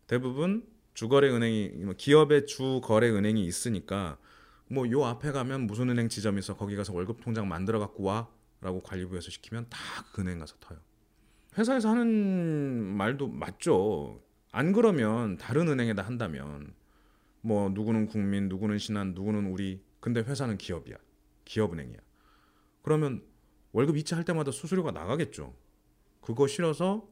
대부분 0.06 0.66
주거래 0.94 1.28
은행이 1.30 1.68
뭐 1.84 1.94
기업의 1.96 2.46
주거래 2.46 3.08
은행이 3.10 3.44
있으니까 3.46 4.18
뭐 4.68 4.86
요 4.90 5.04
앞에 5.04 5.32
가면 5.32 5.66
무슨 5.66 5.90
은행 5.90 6.08
지점이 6.08 6.40
있어 6.40 6.56
거기 6.56 6.74
가서 6.76 6.92
월급 6.92 7.20
통장 7.22 7.48
만들어 7.48 7.78
갖고 7.78 8.02
와라고 8.04 8.82
관리부에서 8.82 9.30
시키면 9.30 9.66
다 9.70 9.78
그 10.12 10.22
은행 10.22 10.38
가서 10.38 10.56
터요. 10.60 10.78
회사에서 11.56 11.88
하는 11.90 12.04
말도 12.96 13.28
맞죠. 13.28 14.20
안 14.52 14.72
그러면 14.72 15.36
다른 15.38 15.68
은행에다 15.68 16.02
한다면 16.02 16.74
뭐 17.42 17.68
누구는 17.70 18.06
국민, 18.06 18.48
누구는 18.48 18.78
신한, 18.78 19.14
누구는 19.14 19.46
우리. 19.46 19.82
근데 20.00 20.20
회사는 20.20 20.58
기업이야. 20.58 20.96
기업은행이야. 21.44 21.98
그러면 22.82 23.24
월급 23.72 23.96
이체할 23.96 24.24
때마다 24.24 24.50
수수료가 24.50 24.92
나가겠죠. 24.92 25.54
그거 26.20 26.46
싫어서 26.46 27.08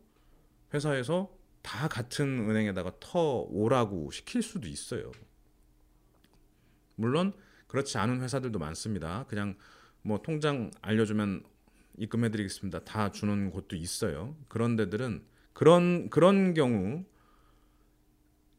회사에서 0.72 1.34
다 1.62 1.88
같은 1.88 2.48
은행에다가 2.48 2.92
터 3.00 3.40
오라고 3.50 4.10
시킬 4.10 4.42
수도 4.42 4.68
있어요. 4.68 5.12
물론 6.94 7.32
그렇지 7.66 7.98
않은 7.98 8.20
회사들도 8.22 8.58
많습니다. 8.58 9.24
그냥 9.28 9.56
뭐 10.02 10.20
통장 10.22 10.70
알려주면 10.82 11.44
입금해드리겠습니다. 11.98 12.84
다 12.84 13.10
주는 13.10 13.50
곳도 13.50 13.76
있어요. 13.76 14.36
그런 14.48 14.76
데들은 14.76 15.24
그런 15.52 16.10
그런 16.10 16.54
경우 16.54 17.04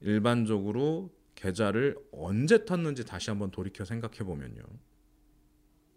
일반적으로 0.01 1.13
계좌를 1.35 1.97
언제 2.11 2.59
텄는지 2.59 3.05
다시 3.05 3.29
한번 3.29 3.51
돌이켜 3.51 3.85
생각해 3.85 4.19
보면요. 4.19 4.61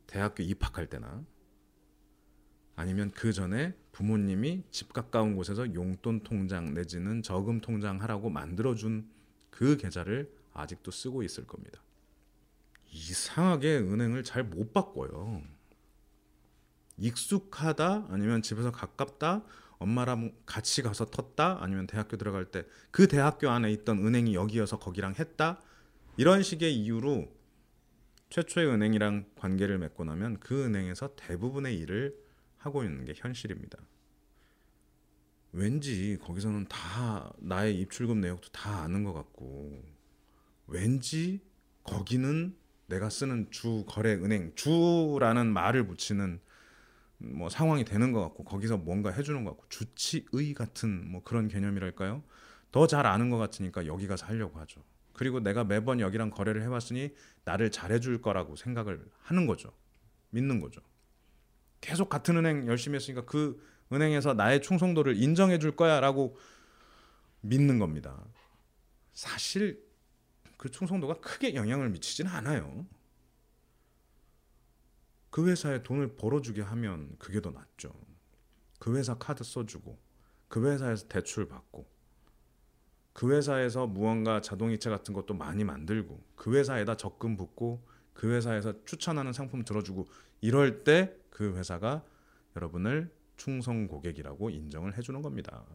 대학교 0.06 0.42
입학할 0.42 0.88
때나 0.88 1.24
아니면 2.74 3.10
그 3.12 3.32
전에 3.32 3.74
부모님이 3.92 4.64
집 4.70 4.92
가까운 4.92 5.34
곳에서 5.34 5.72
용돈 5.74 6.22
통장 6.22 6.74
내지는 6.74 7.22
저금 7.22 7.60
통장 7.60 8.00
하라고 8.02 8.28
만들어준 8.30 9.08
그 9.50 9.76
계좌를 9.76 10.30
아직도 10.52 10.90
쓰고 10.90 11.22
있을 11.22 11.46
겁니다. 11.46 11.82
이상하게 12.92 13.78
은행을 13.78 14.24
잘 14.24 14.44
못 14.44 14.72
바꿔요. 14.72 15.42
익숙하다 16.98 18.06
아니면 18.10 18.42
집에서 18.42 18.70
가깝다 18.72 19.44
엄마랑 19.78 20.32
같이 20.46 20.82
가서 20.82 21.06
텄다 21.06 21.60
아니면 21.60 21.86
대학교 21.86 22.16
들어갈 22.16 22.46
때 22.46 22.64
그 22.90 23.08
대학교 23.08 23.50
안에 23.50 23.70
있던 23.72 23.98
은행이 24.06 24.34
여기여서 24.34 24.78
거기랑 24.78 25.14
했다 25.18 25.60
이런 26.16 26.42
식의 26.42 26.74
이유로 26.74 27.28
최초의 28.30 28.66
은행이랑 28.68 29.26
관계를 29.36 29.78
맺고 29.78 30.04
나면 30.04 30.38
그 30.40 30.64
은행에서 30.64 31.14
대부분의 31.16 31.78
일을 31.78 32.16
하고 32.58 32.82
있는 32.84 33.04
게 33.04 33.14
현실입니다. 33.16 33.78
왠지 35.52 36.18
거기서는 36.20 36.66
다 36.68 37.32
나의 37.38 37.78
입출금 37.80 38.20
내역도 38.20 38.48
다 38.50 38.82
아는 38.82 39.04
것 39.04 39.12
같고 39.12 39.82
왠지 40.66 41.40
거기는 41.84 42.56
내가 42.86 43.08
쓰는 43.08 43.50
주 43.50 43.84
거래 43.88 44.14
은행 44.14 44.54
주라는 44.54 45.46
말을 45.52 45.86
붙이는 45.86 46.40
뭐 47.18 47.48
상황이 47.48 47.84
되는 47.84 48.12
것 48.12 48.20
같고 48.22 48.44
거기서 48.44 48.76
뭔가 48.78 49.10
해주는 49.10 49.44
것 49.44 49.50
같고 49.52 49.66
주치의 49.68 50.54
같은 50.54 51.10
뭐 51.10 51.22
그런 51.22 51.48
개념이랄까요? 51.48 52.22
더 52.72 52.86
잘 52.86 53.06
아는 53.06 53.30
것 53.30 53.38
같으니까 53.38 53.86
여기 53.86 54.06
가서 54.06 54.26
하려고 54.26 54.58
하죠. 54.60 54.82
그리고 55.16 55.40
내가 55.40 55.64
매번 55.64 55.98
여기랑 55.98 56.28
거래를 56.28 56.62
해봤으니 56.64 57.14
나를 57.44 57.70
잘해줄 57.70 58.20
거라고 58.20 58.54
생각을 58.54 59.02
하는 59.22 59.46
거죠. 59.46 59.72
믿는 60.28 60.60
거죠. 60.60 60.82
계속 61.80 62.10
같은 62.10 62.36
은행 62.36 62.66
열심히 62.66 62.96
했으니까 62.96 63.24
그 63.24 63.58
은행에서 63.90 64.34
나의 64.34 64.60
충성도를 64.60 65.16
인정해 65.16 65.58
줄 65.58 65.74
거야 65.74 66.00
라고 66.00 66.36
믿는 67.40 67.78
겁니다. 67.78 68.22
사실 69.14 69.82
그 70.58 70.70
충성도가 70.70 71.20
크게 71.20 71.54
영향을 71.54 71.88
미치지는 71.88 72.30
않아요. 72.30 72.84
그 75.30 75.48
회사에 75.48 75.82
돈을 75.82 76.16
벌어주게 76.16 76.60
하면 76.60 77.16
그게 77.18 77.40
더 77.40 77.52
낫죠. 77.52 77.98
그 78.78 78.94
회사 78.98 79.16
카드 79.16 79.42
써주고 79.44 79.98
그 80.48 80.70
회사에서 80.70 81.08
대출 81.08 81.48
받고 81.48 81.95
그 83.16 83.32
회사에서 83.32 83.86
무언가 83.86 84.40
자동이체 84.40 84.90
같은 84.90 85.14
것도 85.14 85.34
많이 85.34 85.64
만들고 85.64 86.22
그 86.34 86.54
회사에다 86.54 86.96
적금 86.96 87.36
붓고 87.36 87.82
그 88.12 88.32
회사에서 88.32 88.84
추천하는 88.84 89.32
상품 89.32 89.64
들어주고 89.64 90.06
이럴 90.40 90.84
때 90.84 91.26
그 91.36 91.54
회사가 91.54 92.02
여러분을 92.56 93.14
충성 93.36 93.86
고객이라고 93.88 94.48
인정을 94.48 94.96
해주는 94.96 95.20
겁니다. 95.20 95.66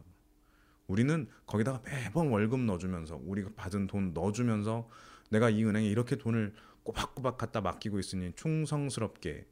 우리는 0.88 1.28
거기다가 1.46 1.80
매번 1.84 2.30
월급 2.30 2.58
넣어주면서 2.58 3.20
우리가 3.22 3.50
받은 3.54 3.86
돈 3.86 4.12
넣어주면서 4.12 4.88
내가 5.30 5.50
이 5.50 5.64
은행에 5.64 5.86
이렇게 5.86 6.16
돈을 6.16 6.52
꼬박꼬박 6.82 7.38
갖다 7.38 7.60
맡기고 7.60 8.00
있으니 8.00 8.32
충성스럽게 8.34 9.46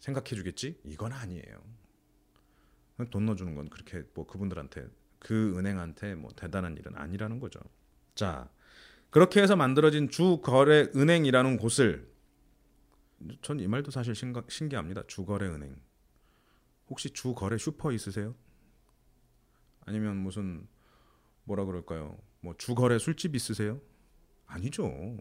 생각해주겠지? 0.00 0.82
이건 0.84 1.12
아니에요. 1.12 1.64
돈 3.10 3.24
넣어주는 3.24 3.54
건 3.54 3.70
그렇게 3.70 4.02
뭐 4.12 4.26
그분들한테 4.26 4.86
그 5.24 5.58
은행한테 5.58 6.14
뭐 6.14 6.30
대단한 6.36 6.76
일은 6.76 6.94
아니라는 6.94 7.40
거죠. 7.40 7.58
자, 8.14 8.50
그렇게 9.10 9.42
해서 9.42 9.56
만들어진 9.56 10.10
주거래 10.10 10.88
은행이라는 10.94 11.56
곳을 11.56 12.12
전 13.40 13.58
이 13.58 13.66
말도 13.66 13.90
사실 13.90 14.14
신기, 14.14 14.76
합니다 14.76 15.02
주거래 15.06 15.46
은행. 15.48 15.74
혹시 16.90 17.08
주거래 17.10 17.56
슈퍼 17.56 17.90
있으세요? 17.90 18.34
아니면 19.86 20.16
무슨 20.18 20.68
뭐라 21.44 21.64
그럴까요? 21.64 22.18
뭐 22.40 22.54
주거래 22.58 22.98
술집 22.98 23.34
있으세요? 23.34 23.80
아니죠. 24.46 25.16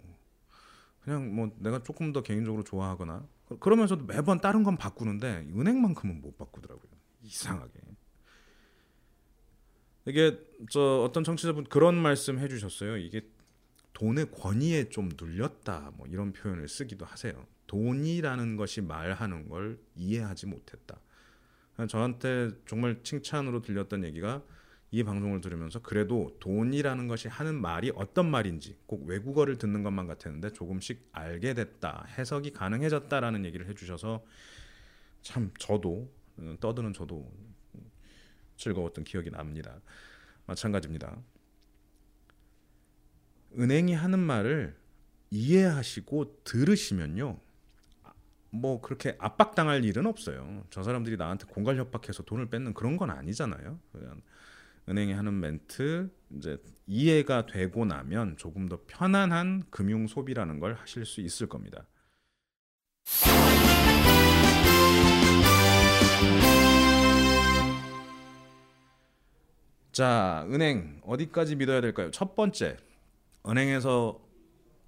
그냥 1.01 1.33
뭐 1.33 1.55
내가 1.59 1.81
조금 1.83 2.11
더 2.11 2.21
개인적으로 2.23 2.63
좋아하거나 2.63 3.25
그러면서도 3.61 4.05
매번 4.05 4.41
다른 4.41 4.63
건 4.63 4.75
바꾸는데 4.77 5.47
은행만큼은 5.55 6.19
못 6.21 6.37
바꾸더라고요. 6.37 6.91
이상하게. 7.21 7.79
이게 10.05 10.37
저 10.69 11.03
어떤 11.03 11.23
청취자분 11.23 11.65
그런 11.65 11.95
말씀 11.95 12.39
해주셨어요. 12.39 12.97
이게 12.97 13.21
돈의 13.93 14.31
권위에 14.31 14.89
좀 14.89 15.09
눌렸다 15.19 15.91
뭐 15.95 16.07
이런 16.07 16.33
표현을 16.33 16.67
쓰기도 16.67 17.05
하세요. 17.05 17.33
돈이라는 17.67 18.57
것이 18.57 18.81
말하는 18.81 19.47
걸 19.47 19.79
이해하지 19.95 20.47
못했다. 20.47 20.99
저한테 21.87 22.51
정말 22.67 23.01
칭찬으로 23.03 23.61
들렸던 23.61 24.03
얘기가 24.03 24.43
이 24.91 25.03
방송을 25.03 25.41
들으면서 25.41 25.79
그래도 25.79 26.37
돈이라는 26.39 27.07
것이 27.07 27.27
하는 27.27 27.59
말이 27.59 27.91
어떤 27.95 28.29
말인지 28.29 28.77
꼭 28.85 29.07
외국어를 29.07 29.57
듣는 29.57 29.81
것만 29.81 30.05
같았는데 30.05 30.53
조금씩 30.53 31.09
알게 31.11 31.55
됐다 31.55 32.05
해석이 32.15 32.51
가능해졌다라는 32.51 33.43
얘기를 33.45 33.67
해주셔서 33.69 34.23
참 35.23 35.49
저도 35.57 36.11
어, 36.37 36.55
떠드는 36.59 36.93
저도 36.93 37.27
즐거웠던 38.63 39.03
기억이 39.03 39.29
납니다. 39.29 39.79
마찬가지입니다. 40.45 41.17
은행이 43.57 43.93
하는 43.93 44.19
말을 44.19 44.75
이해하시고 45.29 46.43
들으시면요. 46.43 47.39
뭐 48.49 48.81
그렇게 48.81 49.15
압박당할 49.19 49.83
일은 49.83 50.05
없어요. 50.05 50.63
저 50.69 50.83
사람들이 50.83 51.17
나한테 51.17 51.45
공갈 51.45 51.77
협박해서 51.77 52.23
돈을 52.23 52.49
뺏는 52.49 52.73
그런 52.73 52.97
건 52.97 53.09
아니잖아요. 53.09 53.79
은행이 54.87 55.13
하는 55.13 55.39
멘트 55.39 56.11
이제 56.37 56.57
이해가 56.85 57.45
되고 57.47 57.85
나면 57.85 58.37
조금 58.37 58.69
더 58.69 58.79
편안한 58.85 59.63
금융 59.69 60.07
소비라는 60.07 60.59
걸 60.59 60.73
하실 60.73 61.05
수 61.05 61.21
있을 61.21 61.47
겁니다. 61.47 61.87
자, 69.93 70.47
은행 70.49 70.99
어디까지 71.03 71.55
믿어야 71.55 71.79
될까요? 71.79 72.09
첫 72.09 72.35
번째, 72.35 72.77
은행에서 73.47 74.19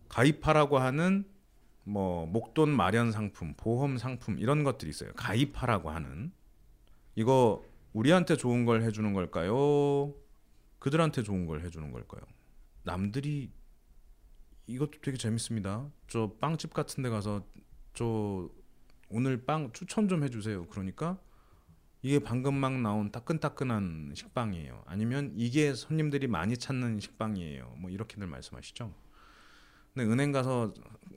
가입하라고 0.10 0.80
하는 0.80 1.26
뭐 1.84 2.26
목돈 2.26 2.70
마련 2.76 3.12
상품, 3.12 3.54
보험 3.56 4.00
상품 4.00 4.40
이런 4.40 4.64
것들이 4.64 4.90
있어요. 4.90 5.14
가입하라고 5.14 5.92
하는 5.92 6.32
이거 7.14 7.64
우리한테 7.94 8.36
좋은 8.36 8.66
걸 8.66 8.82
해주는 8.82 9.14
걸까요? 9.14 10.16
그들한테 10.80 11.22
좋은 11.22 11.46
걸 11.46 11.62
해주는 11.62 11.92
걸까요? 11.92 12.22
남들이 12.82 13.52
이것도 14.66 15.02
되게 15.04 15.18
재밌습니다. 15.18 15.88
저 16.08 16.32
빵집 16.42 16.74
같은 16.74 17.04
데 17.04 17.10
가서 17.12 17.46
저 17.94 18.50
오늘 19.10 19.46
빵 19.46 19.72
추천 19.72 20.08
좀 20.08 20.24
해주세요. 20.24 20.66
그러니까 20.66 21.20
이게 22.06 22.20
방금 22.20 22.54
막 22.54 22.80
나온 22.82 23.12
따끈따끈한 23.12 24.12
식빵이에요. 24.14 24.84
아니면 24.86 25.34
이게 25.36 25.74
손님들이 25.74 26.28
많이 26.28 26.56
찾는 26.56 27.00
식빵이에요. 27.00 27.78
뭐 27.80 27.90
이렇게들 27.90 28.28
말씀하시죠. 28.28 28.94
근데 29.92 30.12
은행 30.14 30.32
가서 30.32 30.72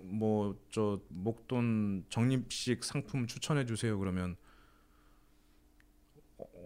뭐 0.04 0.56
저 0.70 0.98
목돈 1.10 2.06
적립식 2.08 2.84
상품 2.84 3.26
추천해 3.26 3.66
주세요. 3.66 3.98
그러면 3.98 4.38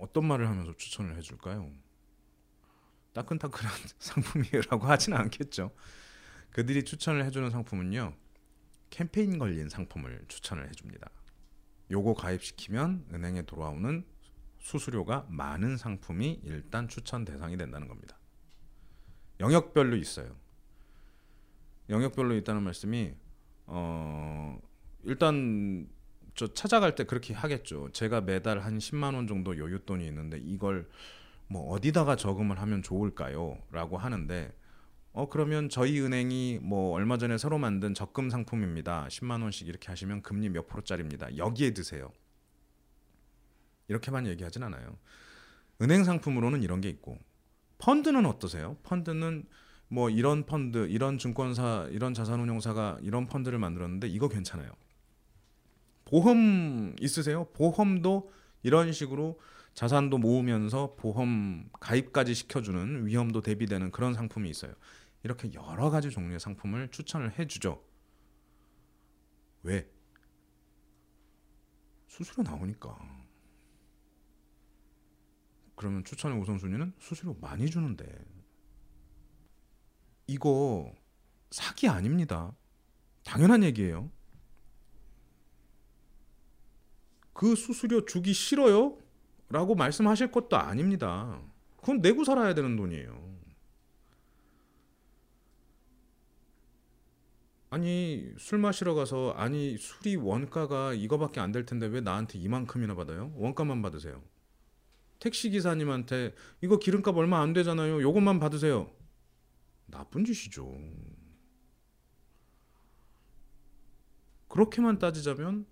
어떤 0.00 0.24
말을 0.24 0.48
하면서 0.48 0.72
추천을 0.76 1.16
해줄까요? 1.16 1.72
따끈따끈한 3.14 3.72
상품이라고 3.98 4.86
하지는 4.86 5.18
않겠죠. 5.18 5.74
그들이 6.50 6.84
추천을 6.84 7.24
해주는 7.24 7.50
상품은요 7.50 8.14
캠페인 8.90 9.40
걸린 9.40 9.68
상품을 9.68 10.26
추천을 10.28 10.68
해줍니다. 10.68 11.10
요거 11.90 12.14
가입시키면 12.14 13.06
은행에 13.12 13.42
돌아오는 13.42 14.11
수수료가 14.62 15.26
많은 15.28 15.76
상품이 15.76 16.40
일단 16.44 16.88
추천 16.88 17.24
대상이 17.24 17.56
된다는 17.56 17.88
겁니다. 17.88 18.18
영역별로 19.40 19.96
있어요. 19.96 20.34
영역별로 21.88 22.36
있다는 22.36 22.62
말씀이 22.62 23.12
어 23.66 24.58
일단 25.02 25.88
저 26.34 26.52
찾아갈 26.54 26.94
때 26.94 27.04
그렇게 27.04 27.34
하겠죠. 27.34 27.90
제가 27.92 28.22
매달 28.22 28.60
한 28.60 28.78
10만 28.78 29.14
원 29.14 29.26
정도 29.26 29.52
여윳돈이 29.54 30.06
있는데 30.06 30.38
이걸 30.38 30.88
뭐 31.48 31.70
어디다가 31.72 32.16
저금을 32.16 32.60
하면 32.60 32.82
좋을까요? 32.82 33.58
라고 33.72 33.98
하는데 33.98 34.54
어 35.12 35.28
그러면 35.28 35.68
저희 35.68 36.00
은행이 36.00 36.60
뭐 36.62 36.94
얼마 36.94 37.18
전에 37.18 37.36
새로 37.36 37.58
만든 37.58 37.94
적금 37.94 38.30
상품입니다. 38.30 39.08
10만 39.08 39.42
원씩 39.42 39.66
이렇게 39.66 39.88
하시면 39.88 40.22
금리 40.22 40.48
몇 40.48 40.68
프로짜리입니다. 40.68 41.36
여기에 41.36 41.74
드세요. 41.74 42.12
이렇게만 43.88 44.26
얘기하진 44.26 44.62
않아요. 44.62 44.98
은행 45.80 46.04
상품으로는 46.04 46.62
이런 46.62 46.80
게 46.80 46.88
있고 46.88 47.18
펀드는 47.78 48.26
어떠세요? 48.26 48.76
펀드는 48.84 49.44
뭐 49.88 50.08
이런 50.08 50.46
펀드, 50.46 50.86
이런 50.88 51.18
증권사, 51.18 51.88
이런 51.90 52.14
자산운용사가 52.14 52.98
이런 53.02 53.26
펀드를 53.26 53.58
만들었는데 53.58 54.08
이거 54.08 54.28
괜찮아요. 54.28 54.70
보험 56.06 56.94
있으세요? 57.00 57.44
보험도 57.52 58.30
이런 58.62 58.92
식으로 58.92 59.38
자산도 59.74 60.18
모으면서 60.18 60.94
보험 60.96 61.68
가입까지 61.80 62.34
시켜주는 62.34 63.06
위험도 63.06 63.42
대비되는 63.42 63.90
그런 63.90 64.14
상품이 64.14 64.48
있어요. 64.48 64.72
이렇게 65.24 65.52
여러 65.54 65.90
가지 65.90 66.10
종류의 66.10 66.40
상품을 66.40 66.88
추천을 66.90 67.38
해주죠. 67.38 67.82
왜? 69.62 69.88
수수료 72.08 72.42
나오니까. 72.42 73.21
그러면 75.74 76.04
추천의 76.04 76.38
우선순위는 76.40 76.94
수수료 76.98 77.36
많이 77.40 77.68
주는데. 77.70 78.04
이거 80.26 80.92
사기 81.50 81.88
아닙니다. 81.88 82.54
당연한 83.24 83.62
얘기예요. 83.64 84.10
그 87.32 87.54
수수료 87.56 88.04
주기 88.04 88.32
싫어요? 88.32 88.98
라고 89.48 89.74
말씀하실 89.74 90.30
것도 90.32 90.56
아닙니다. 90.56 91.40
그건 91.76 92.00
내고 92.00 92.24
살아야 92.24 92.54
되는 92.54 92.76
돈이에요. 92.76 93.32
아니 97.70 98.30
술 98.38 98.58
마시러 98.58 98.94
가서 98.94 99.32
아니 99.36 99.76
술이 99.78 100.16
원가가 100.16 100.92
이거밖에 100.92 101.40
안 101.40 101.52
될 101.52 101.64
텐데 101.64 101.86
왜 101.86 102.00
나한테 102.00 102.38
이만큼이나 102.38 102.94
받아요? 102.94 103.32
원가만 103.36 103.80
받으세요. 103.82 104.22
택시 105.22 105.50
기사님한테 105.50 106.34
이거 106.62 106.80
기름값 106.80 107.16
얼마 107.16 107.42
안 107.42 107.52
되잖아요. 107.52 108.02
요것만 108.02 108.40
받으세요. 108.40 108.90
나쁜 109.86 110.24
짓이죠. 110.24 110.76
그렇게만 114.48 114.98
따지자면 114.98 115.64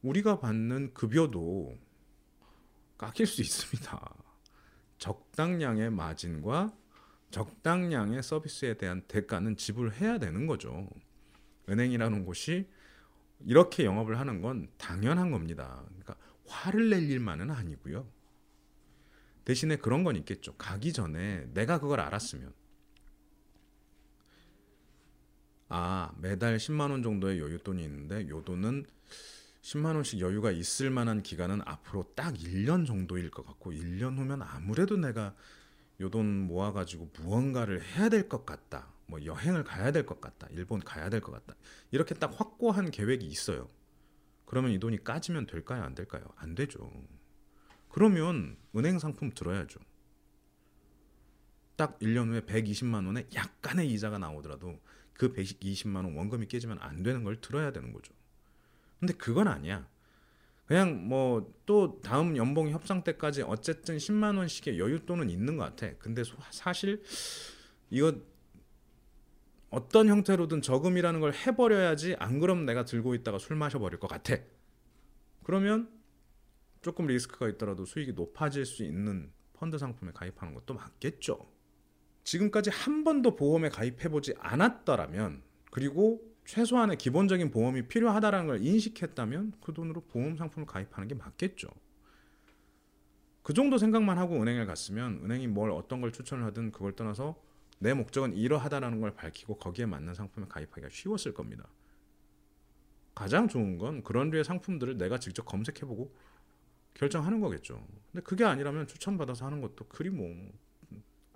우리가 0.00 0.40
받는 0.40 0.94
급여도 0.94 1.76
깎일 2.96 3.26
수 3.26 3.42
있습니다. 3.42 4.14
적당량의 4.96 5.90
마진과 5.90 6.74
적당량의 7.30 8.22
서비스에 8.22 8.78
대한 8.78 9.02
대가는 9.06 9.54
지불해야 9.54 10.18
되는 10.18 10.46
거죠. 10.46 10.88
은행이라는 11.68 12.24
곳이 12.24 12.66
이렇게 13.44 13.84
영업을 13.84 14.18
하는 14.18 14.40
건 14.40 14.66
당연한 14.78 15.30
겁니다. 15.30 15.84
그러니까 15.88 16.16
화를 16.46 16.88
낼 16.88 17.02
일만은 17.10 17.50
아니고요. 17.50 18.16
대신에 19.48 19.76
그런 19.76 20.04
건 20.04 20.14
있겠죠. 20.16 20.54
가기 20.58 20.92
전에 20.92 21.46
내가 21.54 21.80
그걸 21.80 22.00
알았으면 22.00 22.52
아 25.70 26.12
매달 26.18 26.56
10만 26.58 26.90
원 26.90 27.02
정도의 27.02 27.40
여윳돈이 27.40 27.80
있는데 27.80 28.28
요 28.28 28.42
돈은 28.44 28.84
10만 29.62 29.94
원씩 29.96 30.20
여유가 30.20 30.50
있을 30.50 30.90
만한 30.90 31.22
기간은 31.22 31.62
앞으로 31.64 32.12
딱 32.14 32.34
1년 32.34 32.86
정도일 32.86 33.30
것 33.30 33.44
같고 33.46 33.72
1년 33.72 34.18
후면 34.18 34.42
아무래도 34.42 34.96
내가 34.96 35.34
요 36.00 36.10
돈 36.10 36.26
모아 36.46 36.72
가지고 36.72 37.10
무언가를 37.18 37.82
해야 37.82 38.08
될 38.08 38.28
것 38.28 38.46
같다. 38.46 38.92
뭐 39.06 39.24
여행을 39.24 39.64
가야 39.64 39.90
될 39.92 40.06
것 40.06 40.20
같다. 40.20 40.46
일본 40.52 40.80
가야 40.80 41.08
될 41.10 41.20
것 41.20 41.32
같다. 41.32 41.56
이렇게 41.90 42.14
딱 42.14 42.38
확고한 42.38 42.90
계획이 42.90 43.26
있어요. 43.26 43.68
그러면 44.44 44.70
이 44.72 44.78
돈이 44.78 45.02
까지면 45.04 45.46
될까요? 45.46 45.82
안 45.84 45.94
될까요? 45.94 46.22
안 46.36 46.54
되죠. 46.54 46.90
그러면 47.98 48.56
은행 48.76 49.00
상품 49.00 49.32
들어야죠. 49.34 49.80
딱 51.74 51.98
1년 51.98 52.28
후에 52.28 52.42
120만 52.42 53.04
원에 53.04 53.26
약간의 53.34 53.90
이자가 53.90 54.18
나오더라도 54.18 54.78
그 55.14 55.32
120만 55.32 55.96
원 55.96 56.14
원금이 56.14 56.46
깨지면 56.46 56.78
안 56.78 57.02
되는 57.02 57.24
걸 57.24 57.40
들어야 57.40 57.72
되는 57.72 57.92
거죠. 57.92 58.14
근데 59.00 59.14
그건 59.14 59.48
아니야. 59.48 59.88
그냥 60.66 61.08
뭐 61.08 61.52
또 61.66 62.00
다음 62.02 62.36
연봉 62.36 62.70
협상 62.70 63.02
때까지 63.02 63.42
어쨌든 63.42 63.96
10만 63.96 64.38
원씩의 64.38 64.78
여윳돈은 64.78 65.28
있는 65.28 65.56
것 65.56 65.64
같아. 65.64 65.92
근데 65.98 66.22
사실 66.52 67.02
이거 67.90 68.14
어떤 69.70 70.06
형태로든 70.06 70.62
저금이라는 70.62 71.18
걸 71.18 71.34
해버려야지 71.34 72.14
안 72.20 72.38
그럼 72.38 72.64
내가 72.64 72.84
들고 72.84 73.16
있다가 73.16 73.38
술 73.38 73.56
마셔버릴 73.56 73.98
것 73.98 74.06
같아. 74.06 74.36
그러면 75.42 75.97
조금 76.88 77.06
리스크가 77.06 77.50
있더라도 77.50 77.84
수익이 77.84 78.14
높아질 78.14 78.64
수 78.64 78.82
있는 78.82 79.30
펀드 79.52 79.76
상품에 79.76 80.10
가입하는 80.12 80.54
것도 80.54 80.72
맞겠죠. 80.72 81.38
지금까지 82.24 82.70
한 82.70 83.04
번도 83.04 83.36
보험에 83.36 83.68
가입해보지 83.68 84.32
않았더라면 84.38 85.42
그리고 85.70 86.22
최소한의 86.46 86.96
기본적인 86.96 87.50
보험이 87.50 87.86
필요하다는 87.88 88.46
걸 88.46 88.64
인식했다면 88.64 89.52
그 89.60 89.74
돈으로 89.74 90.00
보험 90.00 90.38
상품을 90.38 90.66
가입하는 90.66 91.08
게 91.08 91.14
맞겠죠. 91.14 91.68
그 93.42 93.52
정도 93.52 93.76
생각만 93.76 94.16
하고 94.16 94.40
은행에 94.40 94.64
갔으면 94.64 95.20
은행이 95.22 95.46
뭘 95.46 95.70
어떤 95.72 96.00
걸 96.00 96.10
추천을 96.10 96.46
하든 96.46 96.72
그걸 96.72 96.96
떠나서 96.96 97.38
내 97.80 97.92
목적은 97.92 98.34
이러하다라는 98.34 99.02
걸 99.02 99.14
밝히고 99.14 99.58
거기에 99.58 99.84
맞는 99.84 100.14
상품에 100.14 100.46
가입하기가 100.48 100.88
쉬웠을 100.90 101.34
겁니다. 101.34 101.68
가장 103.14 103.46
좋은 103.46 103.76
건 103.76 104.02
그런 104.02 104.30
류의 104.30 104.44
상품들을 104.44 104.96
내가 104.96 105.18
직접 105.18 105.44
검색해보고 105.44 106.14
결정하는 106.98 107.40
거겠죠. 107.40 107.86
근데 108.12 108.22
그게 108.24 108.44
아니라면 108.44 108.86
추천받아서 108.88 109.46
하는 109.46 109.62
것도 109.62 109.86
그리 109.88 110.10
뭐 110.10 110.28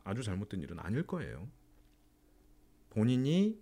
아주 0.05 0.23
잘못된 0.23 0.61
일은 0.63 0.79
아닐 0.81 1.07
거예요. 1.07 1.49
본인이 2.91 3.61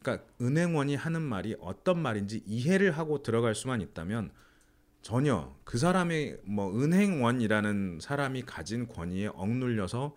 그러니까 0.00 0.26
은행원이 0.40 0.96
하는 0.96 1.22
말이 1.22 1.56
어떤 1.60 2.00
말인지 2.00 2.42
이해를 2.46 2.92
하고 2.92 3.22
들어갈 3.22 3.54
수만 3.54 3.80
있다면 3.80 4.32
전혀 5.02 5.56
그 5.64 5.78
사람의 5.78 6.40
뭐 6.44 6.72
은행원이라는 6.80 8.00
사람이 8.00 8.42
가진 8.42 8.86
권위에 8.88 9.28
억눌려서 9.28 10.16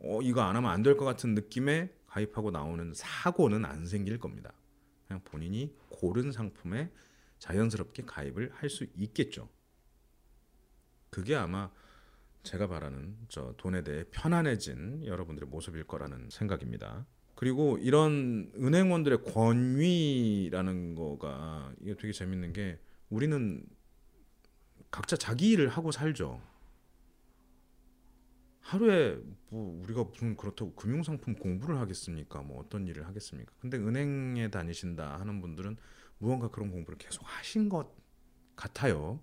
어 0.00 0.22
이거 0.22 0.42
안 0.42 0.56
하면 0.56 0.70
안 0.70 0.82
될 0.82 0.96
것 0.96 1.04
같은 1.04 1.34
느낌에 1.34 1.92
가입하고 2.08 2.50
나오는 2.50 2.92
사고는 2.94 3.64
안 3.64 3.86
생길 3.86 4.18
겁니다. 4.18 4.52
그냥 5.06 5.22
본인이 5.24 5.74
고른 5.90 6.32
상품에 6.32 6.90
자연스럽게 7.38 8.04
가입을 8.06 8.52
할 8.54 8.70
수 8.70 8.86
있겠죠. 8.96 9.48
그게 11.10 11.34
아마 11.34 11.70
제가 12.42 12.68
바라는 12.68 13.16
저 13.28 13.54
돈에 13.58 13.82
대해 13.82 14.04
편안해진 14.10 15.04
여러분들의 15.04 15.48
모습일 15.48 15.84
거라는 15.84 16.30
생각입니다. 16.30 17.06
그리고 17.34 17.78
이런 17.78 18.50
은행원들의 18.56 19.24
권위라는 19.24 20.94
거가 20.94 21.72
이게 21.80 21.96
되게 21.96 22.12
재밌는 22.12 22.52
게 22.52 22.78
우리는 23.08 23.64
각자 24.90 25.16
자기 25.16 25.50
일을 25.50 25.68
하고 25.68 25.90
살죠. 25.90 26.40
하루에 28.60 29.18
뭐 29.48 29.82
우리가 29.82 30.04
무슨 30.04 30.36
그렇다고 30.36 30.74
금융상품 30.74 31.34
공부를 31.34 31.78
하겠습니까? 31.78 32.42
뭐 32.42 32.60
어떤 32.60 32.86
일을 32.86 33.06
하겠습니까? 33.06 33.52
근데 33.58 33.78
은행에 33.78 34.50
다니신다 34.50 35.18
하는 35.18 35.40
분들은 35.40 35.76
무언가 36.18 36.48
그런 36.48 36.70
공부를 36.70 36.98
계속 36.98 37.22
하신 37.24 37.68
것 37.68 37.92
같아요. 38.54 39.20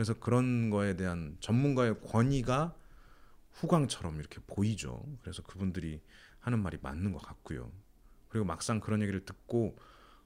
그래서 0.00 0.14
그런 0.14 0.70
거에 0.70 0.96
대한 0.96 1.36
전문가의 1.40 2.00
권위가 2.00 2.74
후광처럼 3.52 4.18
이렇게 4.18 4.40
보이죠. 4.46 5.04
그래서 5.20 5.42
그분들이 5.42 6.00
하는 6.38 6.62
말이 6.62 6.78
맞는 6.80 7.12
것 7.12 7.18
같고요. 7.20 7.70
그리고 8.28 8.46
막상 8.46 8.80
그런 8.80 9.02
얘기를 9.02 9.22
듣고 9.26 9.76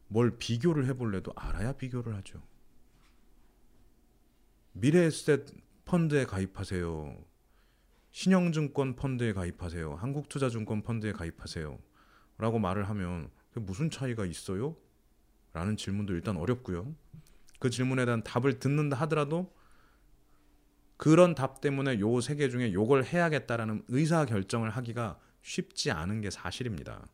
뭘 0.06 0.38
비교를 0.38 0.86
해볼래도 0.86 1.32
알아야 1.34 1.72
비교를 1.72 2.14
하죠. 2.18 2.40
미래에셋 4.74 5.48
펀드에 5.86 6.24
가입하세요. 6.24 7.24
신영증권 8.12 8.94
펀드에 8.94 9.32
가입하세요. 9.32 9.96
한국투자증권 9.96 10.82
펀드에 10.82 11.10
가입하세요. 11.10 11.76
라고 12.38 12.60
말을 12.60 12.88
하면 12.90 13.28
무슨 13.54 13.90
차이가 13.90 14.24
있어요? 14.24 14.76
라는 15.52 15.76
질문도 15.76 16.14
일단 16.14 16.36
어렵고요. 16.36 16.94
그 17.58 17.70
질문에 17.70 18.04
대한 18.04 18.22
답을 18.22 18.60
듣는다 18.60 18.96
하더라도 18.98 19.52
그런 20.96 21.34
답 21.34 21.60
때문에 21.60 21.98
요 22.00 22.18
세 22.20 22.36
개 22.36 22.48
중에 22.48 22.72
요걸 22.72 23.04
해야겠다라는 23.04 23.84
의사 23.88 24.24
결정을 24.24 24.70
하기가 24.70 25.18
쉽지 25.42 25.90
않은 25.90 26.20
게 26.20 26.30
사실입니다. 26.30 27.06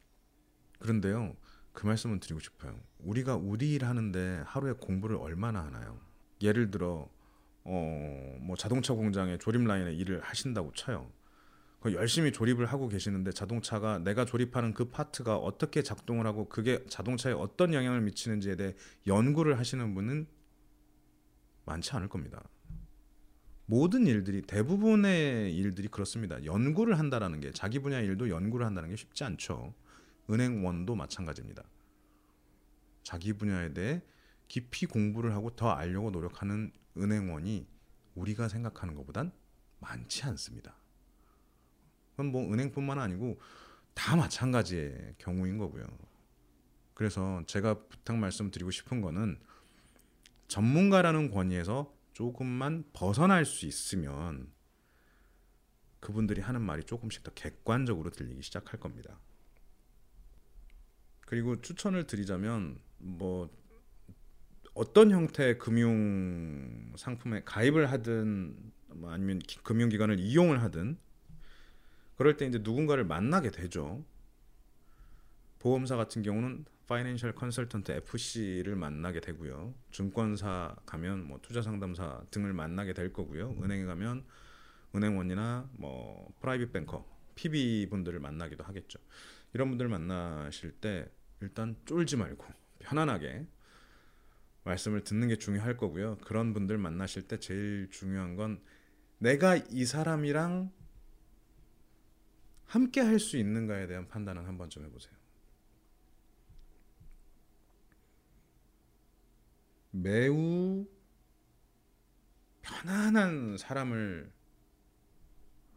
그런데요, 0.79 1.37
그 1.73 1.87
말씀은 1.87 2.21
드리고 2.21 2.40
싶어요. 2.40 2.79
우리가 2.99 3.37
우리 3.37 3.73
일 3.75 3.85
하는데 3.85 4.43
하루에 4.47 4.73
공부를 4.73 5.16
얼마나 5.16 5.64
하나요? 5.64 5.99
예를 6.43 6.71
들어, 6.71 7.09
어, 7.64 8.37
뭐 8.40 8.57
자동차 8.57 8.95
공장에 8.95 9.38
조립 9.38 9.64
라인에 9.64 9.93
일을 9.95 10.21
하신다고 10.21 10.73
쳐요. 10.73 11.11
열심히 11.93 12.31
조립을 12.31 12.66
하고 12.66 12.88
계시는데 12.88 13.33
자동차가 13.33 13.99
내가 13.99 14.27
조립하는 14.27 14.75
그 14.75 14.90
파트가 14.90 15.37
어떻게 15.38 15.83
작동을 15.83 16.27
하고 16.27 16.47
그게 16.49 16.85
자동차에 16.87 17.33
어떤 17.33 17.73
영향을 17.73 18.03
미치는지에 18.03 18.57
대해 18.57 18.75
연구를 19.07 19.59
하시는 19.59 19.95
분은 19.95 20.27
많지 21.64 21.93
않을 21.93 22.09
겁니다. 22.09 22.43
모든 23.71 24.05
일들이 24.09 24.43
대부분의 24.43 25.55
일들이 25.55 25.87
그렇습니다. 25.87 26.45
연구를 26.45 26.99
한다라는 26.99 27.39
게 27.39 27.53
자기 27.53 27.79
분야 27.79 28.01
일도 28.01 28.29
연구를 28.29 28.67
한다는 28.67 28.89
게 28.89 28.97
쉽지 28.97 29.23
않죠. 29.23 29.73
은행원도 30.29 30.97
마찬가지입니다. 30.97 31.63
자기 33.05 33.33
분야에 33.33 33.73
대해 33.73 34.03
깊이 34.49 34.87
공부를 34.87 35.35
하고 35.35 35.51
더 35.51 35.71
알려고 35.71 36.11
노력하는 36.11 36.73
은행원이 36.99 37.69
우리가 38.17 38.49
생각하는 38.49 38.97
것보단 38.97 39.31
많지 39.79 40.25
않습니다. 40.25 40.75
그건 42.11 42.33
뭐 42.33 42.53
은행뿐만 42.53 42.99
아니고 42.99 43.39
다 43.95 44.17
마찬가지의 44.17 45.15
경우인 45.19 45.59
거고요. 45.59 45.87
그래서 46.93 47.45
제가 47.47 47.75
부탁 47.89 48.17
말씀드리고 48.17 48.73
싶은 48.73 49.01
거는 49.01 49.39
전문가라는 50.49 51.31
권위에서 51.31 52.00
조금만 52.21 52.85
벗어날 52.93 53.47
수 53.47 53.65
있으면 53.65 54.53
그분들이 56.01 56.43
하는 56.43 56.61
말이 56.61 56.85
조금씩 56.85 57.23
더 57.23 57.31
객관적으로 57.31 58.11
들리기 58.11 58.43
시작할 58.43 58.79
겁니다. 58.79 59.19
그리고 61.23 61.63
추천을 61.63 62.07
드리자면 62.07 62.79
뭐 62.99 63.49
어떤 64.75 65.11
형태의 65.11 65.57
금융 65.57 66.93
상품에 66.99 67.41
가입을 67.47 67.91
하든 67.91 68.71
뭐 68.97 69.11
아니면 69.13 69.41
금융기관을 69.63 70.21
이용을 70.21 70.63
하든 70.65 70.99
그럴 72.17 72.37
때 72.37 72.45
이제 72.45 72.59
누군가를 72.59 73.05
만나게 73.05 73.51
되죠. 73.51 74.05
보험사 75.59 75.97
같은 75.97 76.21
경우는 76.21 76.67
파이낸셜 76.90 77.37
컨설턴트 77.37 77.92
FC를 77.92 78.74
만나게 78.74 79.20
되고요. 79.20 79.72
증권사 79.92 80.74
가면 80.87 81.24
뭐 81.24 81.38
투자 81.40 81.62
상담사 81.62 82.24
등을 82.33 82.53
만나게 82.53 82.94
될 82.94 83.12
거고요. 83.12 83.57
은행에 83.62 83.85
가면 83.85 84.24
은행원이나 84.96 85.70
뭐 85.74 86.35
프라이빗 86.40 86.72
뱅커, 86.72 87.07
PB 87.37 87.87
분들을 87.90 88.18
만나기도 88.18 88.64
하겠죠. 88.64 88.98
이런 89.53 89.68
분들 89.68 89.87
만나실 89.87 90.72
때 90.81 91.09
일단 91.40 91.76
쫄지 91.85 92.16
말고 92.16 92.44
편안하게 92.81 93.46
말씀을 94.64 95.05
듣는 95.05 95.29
게 95.29 95.37
중요할 95.37 95.76
거고요. 95.76 96.18
그런 96.24 96.53
분들 96.53 96.76
만나실 96.76 97.29
때 97.29 97.38
제일 97.38 97.88
중요한 97.92 98.35
건 98.35 98.61
내가 99.18 99.55
이 99.55 99.85
사람이랑 99.85 100.72
함께 102.66 103.00
할 103.00 103.20
수 103.20 103.37
있는가에 103.37 103.87
대한 103.87 104.09
판단은 104.09 104.44
한번 104.44 104.68
좀 104.70 104.85
해보세요. 104.85 105.20
매우 109.90 110.87
편안한 112.62 113.57
사람을 113.57 114.33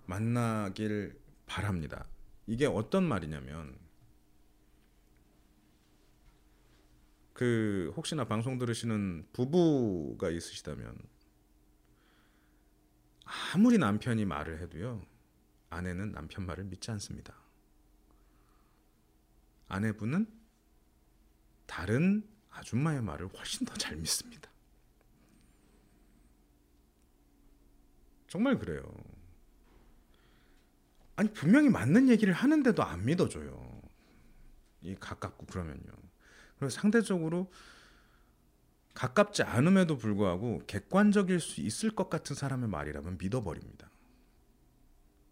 만나길 0.06 1.20
바랍니다. 1.46 2.06
이게 2.46 2.66
어떤 2.66 3.04
말이냐면 3.04 3.78
그 7.34 7.92
혹시나 7.96 8.26
방송 8.26 8.60
들으시는 8.60 9.28
부부가 9.34 10.30
있으시다면 10.30 10.96
아무리 13.54 13.78
남편이 13.78 14.26
말을 14.26 14.62
해도요 14.62 15.04
아내는 15.70 16.12
남편 16.12 16.46
말을 16.46 16.66
믿지 16.66 16.92
않습니다. 16.92 17.34
아내분은 19.68 20.28
다른 21.66 22.33
아줌마의 22.54 23.02
말을 23.02 23.28
훨씬 23.28 23.66
더 23.66 23.74
잘 23.76 23.96
믿습니다. 23.98 24.50
정말 28.28 28.58
그래요. 28.58 28.84
아니 31.16 31.32
분명히 31.32 31.70
맞는 31.70 32.10
얘기를 32.10 32.34
하는데도 32.34 32.84
안 32.84 33.06
믿어줘요. 33.06 33.82
이 34.82 34.96
가깝고 34.96 35.46
그러면요. 35.46 35.92
그래서 36.58 36.80
상대적으로 36.80 37.52
가깝지 38.94 39.44
않음에도 39.44 39.98
불구하고 39.98 40.62
객관적일 40.68 41.40
수 41.40 41.62
있을 41.62 41.92
것 41.92 42.10
같은 42.10 42.36
사람의 42.36 42.70
말이라면 42.70 43.18
믿어버립니다. 43.20 43.90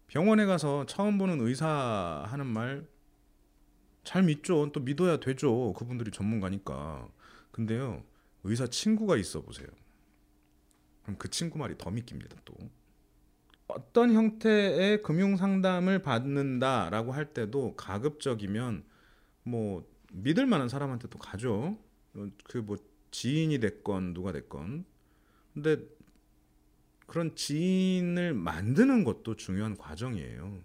병원에 0.06 0.44
가서 0.44 0.84
처음 0.86 1.18
보는 1.18 1.40
의사 1.40 2.24
하는 2.26 2.46
말 2.46 2.86
잘 4.04 4.22
믿죠. 4.24 4.70
또 4.72 4.80
믿어야 4.80 5.18
되죠. 5.18 5.72
그분들이 5.74 6.10
전문가니까. 6.10 7.08
근데요, 7.52 8.02
의사 8.44 8.66
친구가 8.66 9.16
있어 9.16 9.42
보세요. 9.42 9.68
그럼 11.02 11.16
그 11.18 11.28
친구 11.30 11.58
말이 11.58 11.76
더 11.78 11.90
믿깁니다. 11.90 12.36
또 12.44 12.54
어떤 13.68 14.12
형태의 14.12 15.02
금융 15.02 15.36
상담을 15.36 16.02
받는다라고 16.02 17.12
할 17.12 17.32
때도 17.32 17.74
가급적이면 17.76 18.84
뭐 19.44 19.88
믿을 20.12 20.46
만한 20.46 20.68
사람한테 20.68 21.08
또 21.08 21.18
가죠. 21.18 21.78
그 22.44 22.58
뭐 22.58 22.76
지인이 23.10 23.58
됐건 23.60 24.14
누가 24.14 24.32
됐건. 24.32 24.84
근데 25.54 25.76
그런 27.06 27.34
지인을 27.36 28.34
만드는 28.34 29.04
것도 29.04 29.36
중요한 29.36 29.76
과정이에요. 29.76 30.62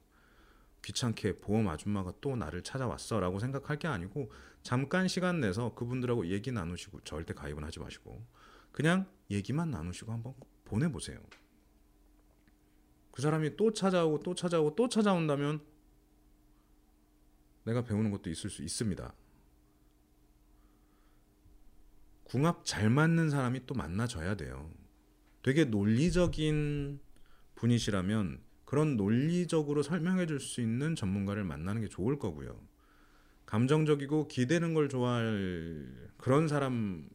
귀찮게 0.88 1.40
보험 1.40 1.68
아줌마가 1.68 2.14
또 2.22 2.38
나를 2.38 2.64
찾아왔어라고 2.64 3.40
생각할 3.40 3.78
게 3.78 3.90
아니고 3.90 4.32
잠깐 4.64 5.10
시간 5.10 5.42
내서 5.42 5.76
그분들하고 5.76 6.28
얘기 6.28 6.52
나누시고 6.52 7.02
절대 7.02 7.34
가입은 7.34 7.64
하지 7.64 7.80
마시고 7.80 8.26
그냥 8.72 9.06
얘기만 9.30 9.70
나누시고 9.70 10.14
한번 10.14 10.34
보내보세요. 10.64 11.20
그 13.12 13.22
사람이 13.22 13.58
또 13.58 13.74
찾아오고 13.74 14.20
또 14.20 14.34
찾아오고 14.34 14.76
또 14.76 14.88
찾아온다면 14.88 15.60
내가 17.66 17.84
배우는 17.84 18.10
것도 18.12 18.30
있을 18.30 18.50
수 18.50 18.64
있습니다. 18.64 19.14
궁합 22.24 22.64
잘 22.64 22.90
맞는 22.90 23.30
사람이 23.30 23.66
또 23.66 23.76
만나줘야 23.76 24.36
돼요. 24.36 24.72
되게 25.44 25.66
논리적인 25.66 27.02
분이시라면 27.56 28.47
그런 28.68 28.98
논리적으로 28.98 29.84
설명해 29.84 30.28
줄 30.28 30.42
수 30.42 30.62
있는 30.62 30.96
전문가를 30.96 31.46
만나는 31.46 31.82
게 31.84 31.90
좋을 31.90 32.20
거고요. 32.20 32.60
감정적이고 33.48 34.28
기대는 34.30 34.74
걸 34.76 34.90
좋아할 34.90 35.88
그런 36.18 36.48
사람 36.48 37.10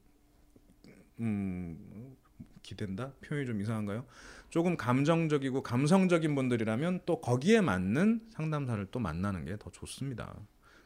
음 1.20 2.16
기댄다 2.62 3.12
표현이 3.22 3.46
좀 3.46 3.60
이상한가요? 3.60 4.06
조금 4.50 4.76
감정적이고 4.76 5.62
감성적인 5.62 6.34
분들이라면 6.34 7.00
또 7.06 7.20
거기에 7.20 7.60
맞는 7.60 8.28
상담사를 8.30 8.86
또 8.90 8.98
만나는 9.00 9.44
게 9.44 9.56
더 9.56 9.70
좋습니다. 9.70 10.34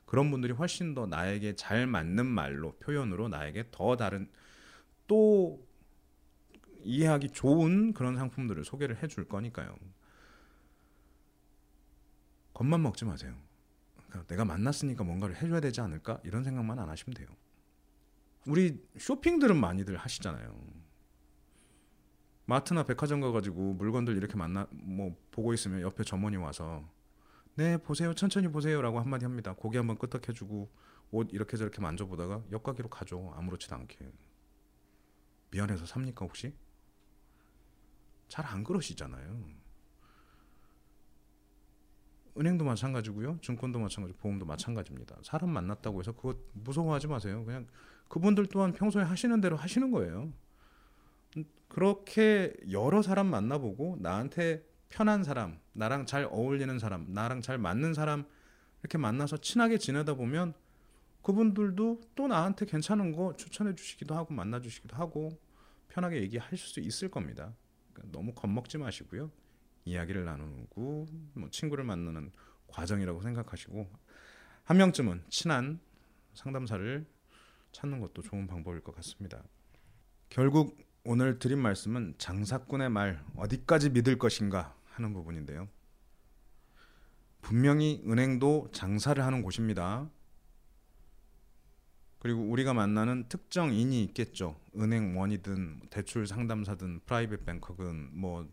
그런 0.07 0.31
분들이 0.31 0.53
훨씬 0.53 0.95
더 0.95 1.07
나에게 1.07 1.57
잘 1.57 1.87
맞는 1.87 2.27
말로 2.27 2.73
표현으로 2.79 3.29
나에게 3.29 3.67
더 3.73 3.97
다른 3.97 4.29
또 5.07 5.67
이해하기 6.85 7.31
좋은 7.31 7.93
그런 7.93 8.17
상품들을 8.17 8.65
소개를 8.65 9.03
해줄 9.03 9.29
거니까요. 9.29 9.77
겁만 12.57 12.83
먹지 12.83 13.05
마세요. 13.05 13.35
그러니까 14.09 14.27
내가 14.29 14.47
만났으니까 14.47 15.05
뭔가를 15.05 15.37
해줘야 15.37 15.61
되지 15.61 15.83
않을까 15.83 16.21
이런 16.25 16.43
생각만 16.43 16.79
안 16.79 16.89
하시면 16.89 17.13
돼요. 17.13 17.29
우리 18.47 18.83
쇼핑들은 18.99 19.55
많이들 19.61 19.99
하시잖아요. 19.99 20.57
마트나 22.47 22.85
백화점 22.85 23.21
가가지고 23.21 23.75
물건들 23.75 24.17
이렇게 24.17 24.37
만나 24.37 24.67
뭐 24.71 25.15
보고 25.33 25.53
있으면 25.53 25.83
옆에 25.83 26.03
점원이 26.03 26.37
와서 26.39 26.89
네 27.57 27.77
보세요 27.77 28.15
천천히 28.15 28.49
보세요라고 28.49 29.01
한마디 29.01 29.27
합니다. 29.27 29.53
고개 29.53 29.77
한번 29.77 29.99
끄덕해주고 29.99 30.71
옷 31.11 31.29
이렇게 31.35 31.59
저렇게 31.59 31.83
만져보다가 31.83 32.43
옆가기로 32.53 32.89
가죠 32.89 33.35
아무렇지도 33.37 33.75
않게 33.75 33.99
미안해서 35.51 35.85
삽니까 35.85 36.25
혹시? 36.25 36.55
잘 38.29 38.47
안 38.47 38.65
그러시잖아요. 38.65 39.56
은행도 42.39 42.65
마찬가지고요. 42.65 43.39
증권도 43.43 43.79
마찬가지고 43.79 44.19
보험도 44.21 44.47
마찬가지입니다. 44.47 45.17
사람 45.23 45.51
만났다고 45.51 46.01
해서 46.01 46.13
그거 46.13 46.35
무서워하지 46.53 47.07
마세요. 47.07 47.45
그냥 47.45 47.67
그분들 48.09 48.47
또한 48.47 48.73
평소에 48.73 49.03
하시는 49.03 49.41
대로 49.41 49.57
하시는 49.57 49.91
거예요. 49.91 50.33
그렇게 51.69 52.55
여러 52.71 53.03
사람 53.03 53.27
만나보고 53.27 53.99
나한테 54.01 54.65
편한 54.89 55.25
사람, 55.25 55.59
나랑 55.73 56.07
잘 56.07 56.29
어울리는 56.31 56.79
사람, 56.79 57.07
나랑 57.13 57.43
잘 57.43 57.59
맞는 57.59 57.95
사람 57.95 58.25
이렇게 58.81 58.99
만나서 58.99 59.39
친하게 59.39 59.79
지내다 59.79 60.15
보면 60.15 60.55
그분들도 61.23 62.01
또 62.15 62.29
나한테 62.29 62.67
괜찮은 62.67 63.13
거 63.13 63.35
추천해 63.37 63.75
주시기도 63.75 64.15
하고 64.15 64.33
만나 64.33 64.61
주시기도 64.61 64.97
하고 64.97 65.37
편하게 65.89 66.23
얘기하실 66.23 66.59
수 66.59 66.81
있을 66.81 67.11
겁니다. 67.11 67.53
그러니까 67.93 68.17
너무 68.17 68.33
겁먹지 68.33 68.79
마시고요. 68.79 69.31
이야기를 69.87 70.25
나누고 70.25 71.07
뭐 71.35 71.49
친구를 71.51 71.85
만나는 71.85 72.31
과정이라고 72.67 73.23
생각하시고 73.23 73.89
한 74.65 74.77
명쯤은 74.77 75.25
친한 75.31 75.81
상담사를 76.35 77.07
찾는 77.73 78.01
것도 78.01 78.23
좋은 78.23 78.47
방법일 78.47 78.83
것 78.83 78.95
같습니다. 78.97 79.43
결국 80.29 80.77
오늘 81.05 81.39
드린 81.39 81.61
말씀은 81.61 82.17
장사꾼의 82.19 82.91
말 82.91 83.25
어디까지 83.37 83.91
믿을 83.91 84.19
것인가 84.19 84.77
하는 84.87 85.13
부분인데요. 85.15 85.69
분명히 87.41 88.03
은행도 88.07 88.71
장사를 88.73 89.25
하는 89.25 89.41
곳입니다. 89.43 90.11
그리고 92.19 92.43
우리가 92.43 92.75
만나는 92.75 93.29
특정인이 93.29 94.03
있겠죠. 94.05 94.59
은행원이든 94.77 95.83
대출 95.91 96.27
상담사든 96.27 97.01
프라이빗 97.07 97.45
뱅커든 97.45 98.19
뭐 98.19 98.49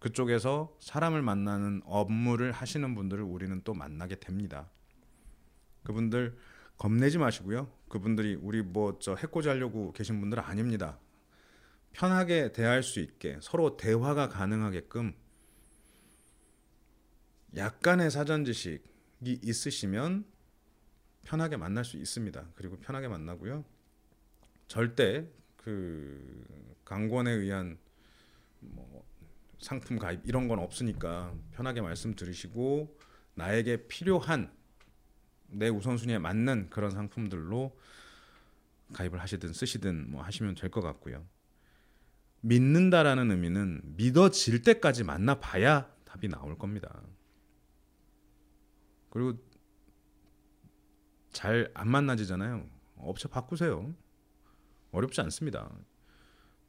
그쪽에서 0.00 0.76
사람을 0.80 1.22
만나는 1.22 1.82
업무를 1.84 2.52
하시는 2.52 2.94
분들을 2.94 3.22
우리는 3.22 3.60
또 3.62 3.74
만나게 3.74 4.16
됩니다. 4.16 4.68
그분들 5.84 6.36
겁내지 6.78 7.18
마시고요. 7.18 7.70
그분들이 7.88 8.34
우리 8.34 8.62
뭐 8.62 8.98
저 8.98 9.14
해코지 9.14 9.48
하려고 9.48 9.92
계신 9.92 10.20
분들은 10.20 10.42
아닙니다. 10.42 10.98
편하게 11.92 12.52
대할 12.52 12.82
수 12.82 13.00
있게 13.00 13.38
서로 13.42 13.76
대화가 13.76 14.28
가능하게끔 14.28 15.14
약간의 17.56 18.10
사전 18.10 18.44
지식이 18.44 19.40
있으시면 19.42 20.24
편하게 21.24 21.56
만날 21.56 21.84
수 21.84 21.96
있습니다. 21.98 22.48
그리고 22.54 22.78
편하게 22.78 23.08
만나고요. 23.08 23.64
절대 24.68 25.28
그 25.56 26.44
강권에 26.84 27.30
의한 27.30 27.76
뭐 28.60 29.04
상품 29.60 29.98
가입 29.98 30.22
이런 30.26 30.48
건 30.48 30.58
없으니까 30.58 31.34
편하게 31.52 31.80
말씀 31.82 32.14
들으시고 32.14 32.98
나에게 33.34 33.86
필요한 33.88 34.52
내 35.48 35.68
우선순위에 35.68 36.18
맞는 36.18 36.70
그런 36.70 36.90
상품들로 36.90 37.78
가입을 38.92 39.20
하시든 39.20 39.52
쓰시든 39.52 40.10
뭐 40.10 40.22
하시면 40.22 40.54
될 40.56 40.70
것 40.70 40.80
같고요. 40.80 41.24
믿는다라는 42.40 43.30
의미는 43.30 43.82
믿어질 43.96 44.62
때까지 44.62 45.04
만나봐야 45.04 45.94
답이 46.04 46.28
나올 46.28 46.56
겁니다. 46.58 47.02
그리고 49.10 49.38
잘 51.32 51.70
안 51.74 51.88
만나지잖아요. 51.88 52.66
업체 52.96 53.28
바꾸세요. 53.28 53.94
어렵지 54.90 55.20
않습니다. 55.20 55.70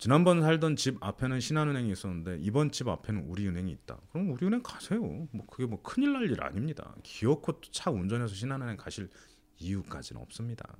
지난번 0.02 0.42
살던 0.42 0.78
집 0.78 0.98
앞에는 1.00 1.40
신한은행이 1.40 1.92
있었는데 1.92 2.40
이번 2.42 2.72
집 2.72 2.88
앞에는 2.88 3.22
우리은행이 3.22 3.72
있다. 3.72 4.00
그럼 4.10 4.32
우리은행 4.32 4.64
가세요. 4.64 5.00
뭐 5.00 5.46
그게 5.46 5.68
뭐 5.68 5.80
큰일 5.84 6.14
날 6.14 6.24
일 6.24 6.42
아닙니다. 6.42 6.96
기어코 7.04 7.62
차 7.62 7.92
운전해서 7.92 8.34
신한은행 8.34 8.78
가실 8.78 9.12
이유까지는 9.60 10.20
없습니다. 10.24 10.76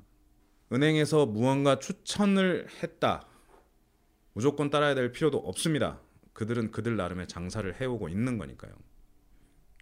은행에서 0.74 1.28
무언가 1.28 1.78
추천을 1.78 2.66
했다. 2.82 3.28
무조건 4.34 4.72
따라야 4.72 4.96
될 4.96 5.12
필요도 5.12 5.38
없습니다. 5.38 6.02
그들은 6.34 6.72
그들 6.72 6.98
나름의 6.98 7.28
장사를 7.28 7.80
해오고 7.80 8.10
있는 8.10 8.40
거니까요. 8.40 8.74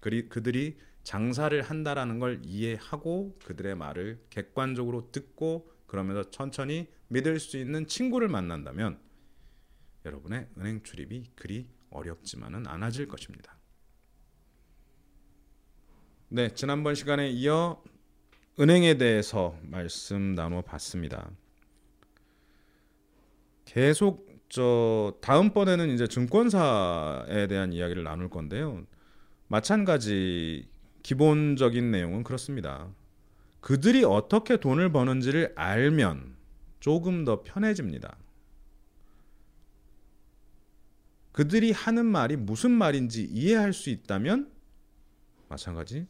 그리 0.02 0.28
그들이 0.28 0.78
장사를 1.04 1.62
한다라는 1.62 2.20
걸 2.20 2.42
이해하고 2.44 3.40
그들의 3.46 3.76
말을 3.76 4.22
객관적으로 4.32 5.12
듣고 5.14 5.72
그러면서 5.88 6.30
천천히 6.30 6.90
믿을 7.08 7.40
수 7.40 7.56
있는 7.56 7.88
친구를 7.88 8.28
만난다면 8.28 9.08
여러분의 10.06 10.48
은행 10.58 10.84
출입이 10.84 11.32
그리 11.36 11.68
어렵지만은 11.90 12.68
않아질 12.68 13.08
것입니다. 13.08 13.58
네, 16.30 16.54
지난번 16.54 16.94
시간에 16.94 17.30
이어 17.30 17.82
은행에 18.60 18.98
대해서 18.98 19.58
말씀 19.64 20.36
나눠 20.36 20.62
봤습니다. 20.62 21.32
계속 23.66 24.30
저 24.48 25.16
다음번에는 25.22 25.90
이제 25.90 26.08
증권사에 26.08 27.48
대한 27.48 27.74
이야기를 27.74 28.04
나눌 28.04 28.30
건데요. 28.30 28.86
마찬가지 29.48 30.70
기본적인 31.02 31.90
내용은 31.90 32.24
그렇습니다. 32.24 32.88
그들이 33.60 34.04
어떻게 34.04 34.58
돈을 34.58 34.92
버는지를 34.92 35.54
알면 35.56 36.36
조금 36.80 37.26
더 37.26 37.42
편해집니다. 37.42 38.19
그들이 41.32 41.72
하는 41.72 42.06
말이 42.06 42.36
무슨 42.36 42.72
말인지 42.72 43.24
이해할 43.24 43.74
수 43.74 43.90
있다면 43.90 44.52
마찬가지 45.48 46.08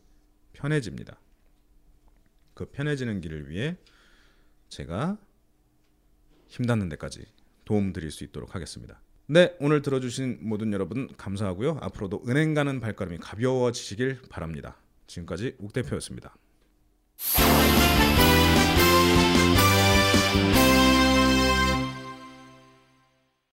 편해집니다. 0.54 1.20
그 2.54 2.66
편해지는 2.66 3.22
길을 3.22 3.50
위해 3.50 3.78
제가 4.70 5.18
힘닿는 6.48 6.90
데까지 6.90 7.26
도움 7.66 7.94
드릴 7.94 8.12
수 8.12 8.24
있도록 8.24 8.56
하겠습니다. 8.56 9.02
네, 9.28 9.56
오늘 9.60 9.82
들어주신 9.82 10.40
모든 10.42 10.74
여러분 10.74 11.08
감사하고요. 11.16 11.78
앞으로도 11.82 12.24
은행 12.28 12.56
가는 12.56 12.80
발걸음이 12.80 13.20
가벼워지시길 13.20 14.24
바랍니다. 14.30 14.78
지금까지 15.06 15.56
욱 15.60 15.72
대표였습니다. 15.72 16.36